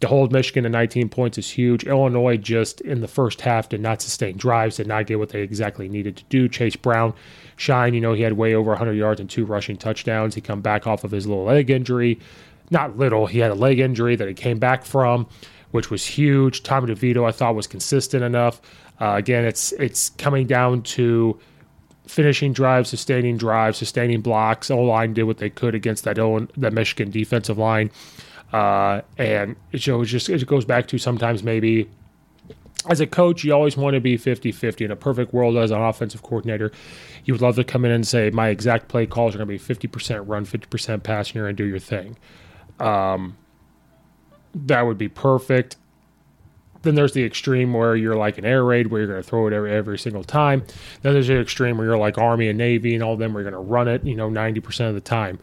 To 0.00 0.06
hold 0.06 0.32
Michigan 0.32 0.62
to 0.62 0.68
19 0.68 1.08
points 1.08 1.38
is 1.38 1.50
huge. 1.50 1.84
Illinois 1.84 2.36
just 2.36 2.80
in 2.82 3.00
the 3.00 3.08
first 3.08 3.40
half 3.40 3.68
did 3.68 3.80
not 3.80 4.00
sustain 4.00 4.36
drives, 4.36 4.76
did 4.76 4.86
not 4.86 5.06
get 5.06 5.18
what 5.18 5.30
they 5.30 5.42
exactly 5.42 5.88
needed 5.88 6.16
to 6.16 6.24
do. 6.28 6.48
Chase 6.48 6.76
Brown 6.76 7.14
shine, 7.56 7.94
you 7.94 8.00
know, 8.00 8.12
he 8.12 8.22
had 8.22 8.34
way 8.34 8.54
over 8.54 8.70
100 8.70 8.92
yards 8.92 9.20
and 9.20 9.28
two 9.28 9.44
rushing 9.44 9.76
touchdowns. 9.76 10.36
He 10.36 10.40
come 10.40 10.60
back 10.60 10.86
off 10.86 11.02
of 11.02 11.10
his 11.10 11.26
little 11.26 11.44
leg 11.44 11.68
injury. 11.68 12.20
Not 12.70 12.96
little, 12.98 13.26
he 13.26 13.38
had 13.38 13.50
a 13.50 13.54
leg 13.54 13.78
injury 13.78 14.16
that 14.16 14.28
he 14.28 14.34
came 14.34 14.58
back 14.58 14.84
from, 14.84 15.26
which 15.70 15.90
was 15.90 16.04
huge. 16.04 16.62
Tommy 16.62 16.92
DeVito, 16.92 17.26
I 17.26 17.32
thought, 17.32 17.54
was 17.54 17.66
consistent 17.66 18.22
enough. 18.22 18.60
Uh, 19.00 19.14
again, 19.16 19.44
it's 19.44 19.72
it's 19.72 20.10
coming 20.10 20.46
down 20.46 20.82
to 20.82 21.38
finishing 22.06 22.52
drives, 22.52 22.88
sustaining 22.88 23.36
drives, 23.36 23.78
sustaining 23.78 24.20
blocks. 24.20 24.70
O 24.70 24.78
line 24.78 25.14
did 25.14 25.24
what 25.24 25.38
they 25.38 25.50
could 25.50 25.74
against 25.74 26.04
that 26.04 26.18
Owen, 26.18 26.50
that 26.56 26.72
Michigan 26.72 27.10
defensive 27.10 27.58
line. 27.58 27.90
Uh, 28.52 29.02
and 29.18 29.56
it 29.72 29.78
just 29.78 30.28
it 30.28 30.46
goes 30.46 30.64
back 30.64 30.88
to 30.88 30.98
sometimes 30.98 31.42
maybe 31.42 31.88
as 32.88 33.00
a 33.00 33.06
coach, 33.06 33.44
you 33.44 33.52
always 33.52 33.76
want 33.76 33.94
to 33.94 34.00
be 34.00 34.16
50 34.16 34.52
50. 34.52 34.84
In 34.84 34.90
a 34.90 34.96
perfect 34.96 35.32
world, 35.34 35.56
as 35.56 35.70
an 35.70 35.80
offensive 35.80 36.22
coordinator, 36.22 36.72
you 37.24 37.34
would 37.34 37.42
love 37.42 37.56
to 37.56 37.64
come 37.64 37.84
in 37.84 37.90
and 37.90 38.06
say, 38.06 38.30
My 38.30 38.48
exact 38.48 38.88
play 38.88 39.06
calls 39.06 39.34
are 39.34 39.38
going 39.38 39.58
to 39.58 39.74
be 39.74 39.74
50% 39.74 40.24
run, 40.26 40.46
50% 40.46 41.02
pass, 41.02 41.28
and 41.28 41.34
you're 41.34 41.44
going 41.44 41.56
to 41.56 41.62
do 41.62 41.68
your 41.68 41.78
thing. 41.78 42.16
Um, 42.80 43.36
that 44.54 44.82
would 44.82 44.98
be 44.98 45.08
perfect. 45.08 45.76
Then 46.82 46.94
there's 46.94 47.12
the 47.12 47.24
extreme 47.24 47.72
where 47.72 47.96
you're 47.96 48.16
like 48.16 48.38
an 48.38 48.44
air 48.44 48.64
raid, 48.64 48.86
where 48.86 49.00
you're 49.00 49.10
going 49.10 49.22
to 49.22 49.28
throw 49.28 49.46
it 49.48 49.52
every, 49.52 49.72
every 49.72 49.98
single 49.98 50.22
time. 50.22 50.64
Then 51.02 51.12
there's 51.12 51.26
the 51.26 51.38
extreme 51.40 51.76
where 51.76 51.86
you're 51.86 51.98
like 51.98 52.18
Army 52.18 52.48
and 52.48 52.56
Navy 52.56 52.94
and 52.94 53.02
all 53.02 53.14
of 53.14 53.18
them, 53.18 53.34
where 53.34 53.42
you're 53.42 53.50
going 53.50 53.62
to 53.62 53.70
run 53.70 53.88
it, 53.88 54.04
you 54.04 54.14
know, 54.14 54.30
90% 54.30 54.88
of 54.88 54.94
the 54.94 55.00
time. 55.00 55.38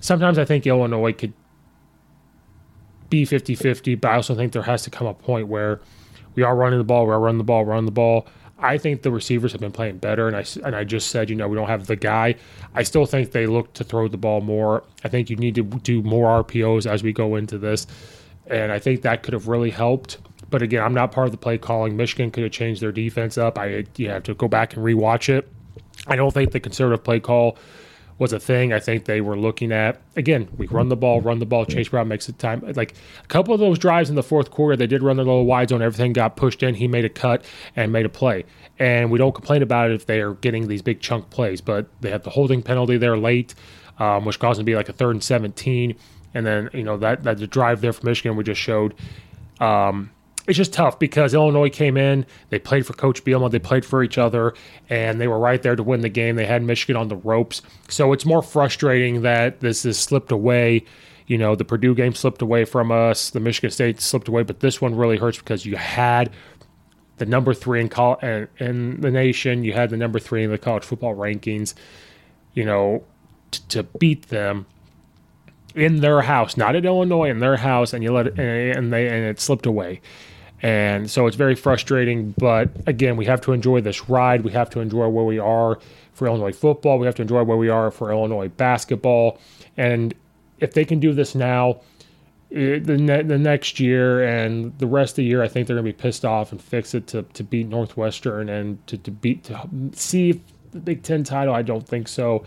Sometimes 0.00 0.38
I 0.38 0.44
think 0.44 0.66
Illinois 0.66 1.12
could 1.12 1.32
be 3.08 3.24
50 3.24 3.54
50, 3.54 3.94
but 3.96 4.10
I 4.10 4.14
also 4.16 4.34
think 4.34 4.52
there 4.52 4.62
has 4.62 4.82
to 4.84 4.90
come 4.90 5.06
a 5.06 5.14
point 5.14 5.46
where 5.46 5.80
we 6.34 6.42
are 6.42 6.56
running 6.56 6.78
the 6.78 6.84
ball, 6.84 7.06
we 7.06 7.12
are 7.12 7.20
running 7.20 7.38
the 7.38 7.44
ball, 7.44 7.64
running 7.64 7.84
the 7.84 7.92
ball. 7.92 8.26
I 8.62 8.78
think 8.78 9.02
the 9.02 9.10
receivers 9.10 9.50
have 9.52 9.60
been 9.60 9.72
playing 9.72 9.98
better, 9.98 10.28
and 10.28 10.36
I 10.36 10.44
and 10.64 10.76
I 10.76 10.84
just 10.84 11.10
said, 11.10 11.28
you 11.28 11.36
know, 11.36 11.48
we 11.48 11.56
don't 11.56 11.68
have 11.68 11.86
the 11.86 11.96
guy. 11.96 12.36
I 12.74 12.84
still 12.84 13.06
think 13.06 13.32
they 13.32 13.46
look 13.46 13.72
to 13.74 13.84
throw 13.84 14.06
the 14.08 14.16
ball 14.16 14.40
more. 14.40 14.84
I 15.04 15.08
think 15.08 15.28
you 15.28 15.36
need 15.36 15.56
to 15.56 15.64
do 15.64 16.02
more 16.02 16.44
RPOs 16.44 16.86
as 16.90 17.02
we 17.02 17.12
go 17.12 17.34
into 17.34 17.58
this, 17.58 17.86
and 18.46 18.70
I 18.70 18.78
think 18.78 19.02
that 19.02 19.24
could 19.24 19.34
have 19.34 19.48
really 19.48 19.70
helped. 19.70 20.18
But 20.48 20.62
again, 20.62 20.82
I'm 20.84 20.94
not 20.94 21.10
part 21.12 21.26
of 21.26 21.32
the 21.32 21.38
play 21.38 21.58
calling. 21.58 21.96
Michigan 21.96 22.30
could 22.30 22.44
have 22.44 22.52
changed 22.52 22.80
their 22.80 22.92
defense 22.92 23.36
up. 23.36 23.58
I 23.58 23.84
you 23.96 24.10
have 24.10 24.22
to 24.24 24.34
go 24.34 24.46
back 24.46 24.76
and 24.76 24.84
rewatch 24.84 25.28
it. 25.28 25.50
I 26.06 26.14
don't 26.14 26.32
think 26.32 26.52
the 26.52 26.60
conservative 26.60 27.04
play 27.04 27.20
call 27.20 27.58
was 28.22 28.32
a 28.32 28.38
thing. 28.38 28.72
I 28.72 28.78
think 28.78 29.04
they 29.04 29.20
were 29.20 29.36
looking 29.36 29.72
at 29.72 30.00
again. 30.16 30.48
We 30.56 30.68
run 30.68 30.88
the 30.88 30.96
ball, 30.96 31.20
run 31.20 31.40
the 31.40 31.46
ball. 31.46 31.66
Chase 31.66 31.88
Brown 31.88 32.06
makes 32.06 32.28
it 32.28 32.38
time. 32.38 32.62
Like 32.74 32.94
a 33.22 33.26
couple 33.26 33.52
of 33.52 33.58
those 33.58 33.78
drives 33.78 34.08
in 34.08 34.14
the 34.14 34.22
fourth 34.22 34.50
quarter, 34.52 34.76
they 34.76 34.86
did 34.86 35.02
run 35.02 35.16
the 35.16 35.24
little 35.24 35.44
wide 35.44 35.70
zone. 35.70 35.82
Everything 35.82 36.12
got 36.12 36.36
pushed 36.36 36.62
in. 36.62 36.76
He 36.76 36.86
made 36.86 37.04
a 37.04 37.08
cut 37.08 37.44
and 37.74 37.92
made 37.92 38.06
a 38.06 38.08
play. 38.08 38.44
And 38.78 39.10
we 39.10 39.18
don't 39.18 39.34
complain 39.34 39.60
about 39.60 39.90
it 39.90 39.94
if 39.94 40.06
they 40.06 40.20
are 40.20 40.34
getting 40.34 40.68
these 40.68 40.82
big 40.82 41.00
chunk 41.00 41.30
plays, 41.30 41.60
but 41.60 41.88
they 42.00 42.10
have 42.10 42.22
the 42.22 42.30
holding 42.30 42.62
penalty 42.62 42.96
there 42.96 43.18
late, 43.18 43.54
um, 43.98 44.24
which 44.24 44.38
caused 44.38 44.58
them 44.60 44.64
to 44.64 44.70
be 44.70 44.76
like 44.76 44.88
a 44.88 44.92
third 44.92 45.10
and 45.10 45.24
seventeen. 45.24 45.96
And 46.32 46.46
then 46.46 46.70
you 46.72 46.84
know 46.84 46.96
that 46.98 47.24
that 47.24 47.38
the 47.38 47.48
drive 47.48 47.80
there 47.80 47.92
for 47.92 48.06
Michigan 48.06 48.36
we 48.36 48.44
just 48.44 48.60
showed. 48.60 48.94
Um, 49.60 50.10
it's 50.48 50.56
just 50.56 50.72
tough 50.72 50.98
because 50.98 51.34
Illinois 51.34 51.70
came 51.70 51.96
in, 51.96 52.26
they 52.50 52.58
played 52.58 52.84
for 52.84 52.94
Coach 52.94 53.24
Bielema, 53.24 53.50
they 53.50 53.60
played 53.60 53.84
for 53.84 54.02
each 54.02 54.18
other, 54.18 54.54
and 54.88 55.20
they 55.20 55.28
were 55.28 55.38
right 55.38 55.62
there 55.62 55.76
to 55.76 55.82
win 55.82 56.00
the 56.00 56.08
game. 56.08 56.34
They 56.34 56.46
had 56.46 56.62
Michigan 56.62 56.96
on 56.96 57.08
the 57.08 57.16
ropes. 57.16 57.62
So 57.88 58.12
it's 58.12 58.26
more 58.26 58.42
frustrating 58.42 59.22
that 59.22 59.60
this 59.60 59.84
has 59.84 59.98
slipped 59.98 60.32
away. 60.32 60.84
You 61.28 61.38
know, 61.38 61.54
the 61.54 61.64
Purdue 61.64 61.94
game 61.94 62.14
slipped 62.14 62.42
away 62.42 62.64
from 62.64 62.90
us, 62.90 63.30
the 63.30 63.40
Michigan 63.40 63.70
State 63.70 64.00
slipped 64.00 64.26
away, 64.26 64.42
but 64.42 64.60
this 64.60 64.80
one 64.80 64.96
really 64.96 65.16
hurts 65.16 65.38
because 65.38 65.64
you 65.64 65.76
had 65.76 66.30
the 67.18 67.26
number 67.26 67.54
three 67.54 67.80
in, 67.80 67.88
col- 67.88 68.18
uh, 68.20 68.46
in 68.58 69.00
the 69.00 69.10
nation, 69.10 69.62
you 69.62 69.72
had 69.72 69.90
the 69.90 69.96
number 69.96 70.18
three 70.18 70.42
in 70.42 70.50
the 70.50 70.58
college 70.58 70.82
football 70.82 71.14
rankings, 71.14 71.74
you 72.52 72.64
know, 72.64 73.04
t- 73.52 73.62
to 73.68 73.84
beat 73.84 74.28
them 74.28 74.66
in 75.76 76.00
their 76.00 76.22
house, 76.22 76.56
not 76.56 76.74
at 76.74 76.84
Illinois, 76.84 77.30
in 77.30 77.38
their 77.38 77.56
house, 77.56 77.92
and 77.92 78.02
you 78.02 78.12
let 78.12 78.26
it, 78.26 78.38
and 78.38 78.92
they 78.92 79.06
and 79.06 79.24
it 79.24 79.40
slipped 79.40 79.66
away. 79.66 80.00
And 80.62 81.10
so 81.10 81.26
it's 81.26 81.36
very 81.36 81.56
frustrating. 81.56 82.34
But 82.38 82.70
again, 82.86 83.16
we 83.16 83.26
have 83.26 83.40
to 83.42 83.52
enjoy 83.52 83.80
this 83.80 84.08
ride. 84.08 84.42
We 84.42 84.52
have 84.52 84.70
to 84.70 84.80
enjoy 84.80 85.08
where 85.08 85.24
we 85.24 85.38
are 85.38 85.78
for 86.12 86.28
Illinois 86.28 86.52
football. 86.52 86.98
We 86.98 87.06
have 87.06 87.16
to 87.16 87.22
enjoy 87.22 87.42
where 87.42 87.56
we 87.56 87.68
are 87.68 87.90
for 87.90 88.12
Illinois 88.12 88.48
basketball. 88.48 89.38
And 89.76 90.14
if 90.60 90.72
they 90.72 90.84
can 90.84 91.00
do 91.00 91.12
this 91.12 91.34
now, 91.34 91.80
eh, 92.52 92.78
the, 92.78 92.96
ne- 92.96 93.24
the 93.24 93.38
next 93.38 93.80
year 93.80 94.22
and 94.22 94.78
the 94.78 94.86
rest 94.86 95.12
of 95.12 95.16
the 95.16 95.24
year, 95.24 95.42
I 95.42 95.48
think 95.48 95.66
they're 95.66 95.76
going 95.76 95.86
to 95.86 95.92
be 95.92 96.00
pissed 96.00 96.24
off 96.24 96.52
and 96.52 96.62
fix 96.62 96.94
it 96.94 97.08
to, 97.08 97.22
to 97.22 97.42
beat 97.42 97.66
Northwestern 97.66 98.48
and 98.48 98.86
to, 98.86 98.96
to 98.98 99.10
beat 99.10 99.44
to 99.44 99.68
see 99.92 100.40
the 100.70 100.78
Big 100.78 101.02
Ten 101.02 101.24
title. 101.24 101.54
I 101.54 101.62
don't 101.62 101.86
think 101.86 102.06
so. 102.06 102.44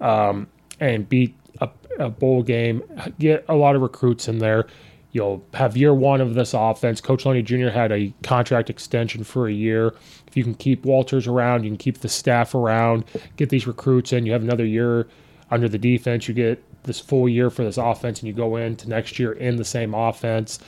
Um, 0.00 0.46
and 0.78 1.06
beat 1.08 1.36
a, 1.60 1.68
a 1.98 2.08
bowl 2.08 2.42
game, 2.42 2.82
get 3.18 3.44
a 3.48 3.54
lot 3.54 3.76
of 3.76 3.82
recruits 3.82 4.28
in 4.28 4.38
there. 4.38 4.66
You'll 5.12 5.42
have 5.54 5.76
year 5.76 5.92
one 5.92 6.20
of 6.20 6.34
this 6.34 6.54
offense. 6.54 7.00
Coach 7.00 7.24
Lunney 7.24 7.44
Jr. 7.44 7.68
had 7.68 7.90
a 7.90 8.12
contract 8.22 8.70
extension 8.70 9.24
for 9.24 9.48
a 9.48 9.52
year. 9.52 9.88
If 10.28 10.36
you 10.36 10.44
can 10.44 10.54
keep 10.54 10.84
Walters 10.84 11.26
around, 11.26 11.64
you 11.64 11.70
can 11.70 11.78
keep 11.78 11.98
the 11.98 12.08
staff 12.08 12.54
around, 12.54 13.04
get 13.36 13.48
these 13.48 13.66
recruits 13.66 14.12
in. 14.12 14.24
You 14.24 14.32
have 14.32 14.42
another 14.42 14.64
year 14.64 15.08
under 15.50 15.68
the 15.68 15.78
defense. 15.78 16.28
You 16.28 16.34
get 16.34 16.62
this 16.84 17.00
full 17.00 17.28
year 17.28 17.50
for 17.50 17.64
this 17.64 17.76
offense, 17.76 18.20
and 18.20 18.28
you 18.28 18.32
go 18.32 18.56
into 18.56 18.88
next 18.88 19.18
year 19.18 19.32
in 19.32 19.56
the 19.56 19.64
same 19.64 19.94
offense. 19.94 20.60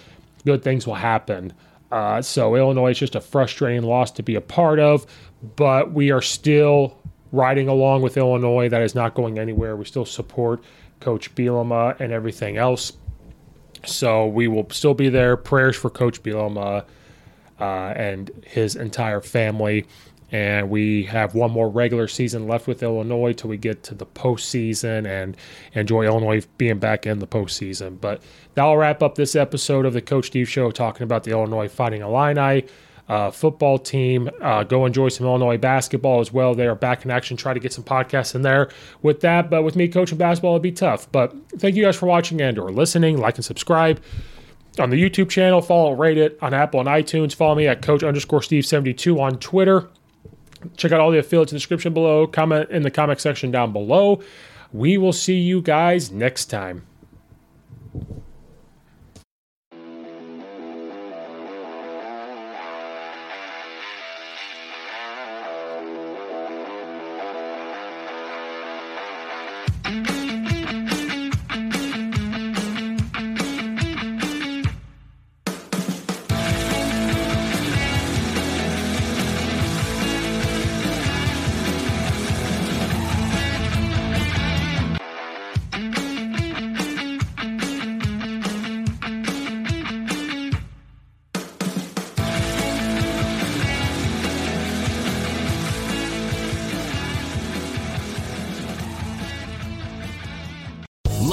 Good 0.45 0.65
things 0.65 0.87
will 0.87 0.95
happen. 0.95 1.53
Uh, 1.93 2.23
so 2.23 2.57
Illinois 2.57 2.91
is 2.91 2.99
just 2.99 3.15
a 3.15 3.21
frustrating 3.21 3.83
loss 3.83 4.11
to 4.13 4.23
be 4.23 4.35
a 4.35 4.41
part 4.41 4.81
of, 4.81 5.07
but 5.57 5.93
we 5.93 6.11
are 6.11 6.23
still 6.23 6.99
riding 7.33 7.69
along 7.69 8.03
with 8.03 8.17
Illinois. 8.17 8.69
That 8.69 8.83
is 8.83 8.95
not 8.95 9.15
going 9.15 9.39
anywhere. 9.39 9.77
We 9.77 9.85
still 9.85 10.05
support 10.05 10.65
Coach 11.01 11.35
Bielema 11.35 11.99
and 12.01 12.13
everything 12.13 12.57
else. 12.57 12.93
So 13.85 14.27
we 14.27 14.49
will 14.49 14.69
still 14.71 14.95
be 14.95 15.09
there. 15.09 15.37
Prayers 15.37 15.77
for 15.77 15.91
Coach 15.91 16.23
Bielema 16.23 16.85
uh, 17.61 17.65
and 17.65 18.31
his 18.45 18.77
entire 18.77 19.21
family. 19.21 19.87
And 20.31 20.71
we 20.71 21.03
have 21.05 21.35
one 21.35 21.51
more 21.51 21.69
regular 21.69 22.09
season 22.09 22.49
left 22.49 22.67
with 22.67 22.83
Illinois 22.83 23.35
till 23.35 23.51
we 23.51 23.59
get 23.59 23.83
to 23.85 23.95
the 23.95 24.07
postseason 24.07 25.07
and 25.07 25.37
enjoy 25.75 26.07
Illinois 26.07 26.47
being 26.57 26.79
back 26.79 27.07
in 27.07 27.19
the 27.19 27.27
postseason. 27.27 28.01
But 28.01 28.23
that'll 28.55 28.79
wrap 28.79 29.03
up 29.03 29.15
this 29.15 29.37
episode 29.37 29.85
of 29.85 29.93
the 29.93 30.01
Coach 30.01 30.29
Steve 30.29 30.49
Show 30.49 30.71
talking 30.71 31.05
about 31.05 31.25
the 31.25 31.33
Illinois 31.33 31.69
Fighting 31.69 32.01
Illini 32.01 32.65
uh, 33.13 33.31
football 33.31 33.79
team. 33.79 34.31
Uh, 34.41 34.65
go 34.65 34.87
enjoy 34.87 35.11
some 35.11 35.27
Illinois 35.27 35.59
basketball 35.59 36.21
as 36.21 36.33
well. 36.33 36.55
They 36.55 36.67
are 36.67 36.75
back 36.75 37.05
in 37.05 37.11
action. 37.11 37.37
Try 37.37 37.53
to 37.53 37.61
get 37.61 37.73
some 37.73 37.85
podcasts 37.85 38.35
in 38.35 38.41
there 38.41 38.71
with 39.03 39.21
that. 39.21 39.51
But 39.51 39.65
with 39.65 39.77
me 39.77 39.87
coaching 39.89 40.17
basketball, 40.17 40.53
it'd 40.53 40.63
be 40.63 40.73
tough. 40.73 41.13
But 41.13 41.35
thank 41.59 41.77
you 41.77 41.85
guys 41.85 41.97
for 41.97 42.07
watching 42.07 42.41
and 42.41 42.59
or 42.59 42.71
listening. 42.71 43.19
Like 43.19 43.37
and 43.37 43.45
subscribe 43.45 44.01
on 44.79 44.89
the 44.89 44.97
YouTube 44.97 45.29
channel. 45.29 45.61
Follow, 45.61 45.93
rate 45.93 46.17
it 46.17 46.39
on 46.41 46.55
Apple 46.55 46.81
and 46.81 46.89
iTunes. 46.89 47.35
Follow 47.35 47.55
me 47.55 47.67
at 47.67 47.83
Coach 47.83 48.03
underscore 48.03 48.41
Steve 48.41 48.65
seventy 48.65 48.95
two 48.95 49.21
on 49.21 49.39
Twitter. 49.39 49.91
Check 50.79 50.93
out 50.93 51.01
all 51.01 51.11
the 51.11 51.19
affiliates 51.19 51.53
in 51.53 51.57
the 51.57 51.61
description 51.61 51.93
below. 51.93 52.27
Comment 52.27 52.71
in 52.71 52.83
the 52.83 52.91
comment 52.91 53.21
section 53.21 53.51
down 53.51 53.73
below. 53.73 54.23
We 54.73 54.97
will 54.97 55.13
see 55.13 55.39
you 55.39 55.61
guys 55.61 56.11
next 56.11 56.47
time. 56.47 56.87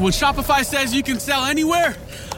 When 0.00 0.12
Shopify 0.12 0.64
says 0.64 0.94
you 0.94 1.02
can 1.02 1.20
sell 1.20 1.44
anywhere, 1.44 1.94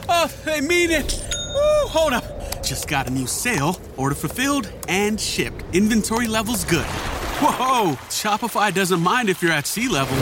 oh, 0.09 0.29
they 0.43 0.59
mean 0.59 0.91
it. 0.91 1.23
Woo, 1.53 1.87
hold 1.87 2.11
up. 2.11 2.61
Just 2.61 2.89
got 2.89 3.07
a 3.07 3.09
new 3.09 3.25
sale. 3.25 3.79
Order 3.95 4.15
fulfilled 4.15 4.69
and 4.89 5.17
shipped. 5.17 5.63
Inventory 5.73 6.27
levels 6.27 6.65
good. 6.65 6.85
Whoa! 6.85 7.93
Shopify 8.09 8.73
doesn't 8.73 8.99
mind 8.99 9.29
if 9.29 9.41
you're 9.41 9.53
at 9.53 9.65
sea 9.65 9.87
level 9.87 10.17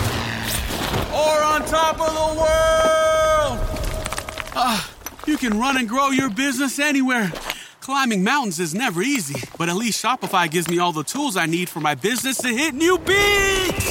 or 1.11 1.43
on 1.43 1.65
top 1.65 1.99
of 1.99 2.13
the 2.13 2.39
world. 2.39 3.59
Ah, 4.53 4.91
you 5.25 5.35
can 5.35 5.59
run 5.59 5.77
and 5.77 5.89
grow 5.89 6.11
your 6.11 6.29
business 6.29 6.77
anywhere. 6.77 7.31
Climbing 7.79 8.23
mountains 8.23 8.59
is 8.59 8.75
never 8.75 9.01
easy, 9.01 9.41
but 9.57 9.67
at 9.67 9.75
least 9.75 10.03
Shopify 10.03 10.49
gives 10.49 10.69
me 10.69 10.77
all 10.77 10.91
the 10.91 11.03
tools 11.03 11.35
I 11.35 11.47
need 11.47 11.69
for 11.69 11.79
my 11.79 11.95
business 11.95 12.37
to 12.37 12.49
hit 12.49 12.75
new 12.75 12.99
peaks. 12.99 13.90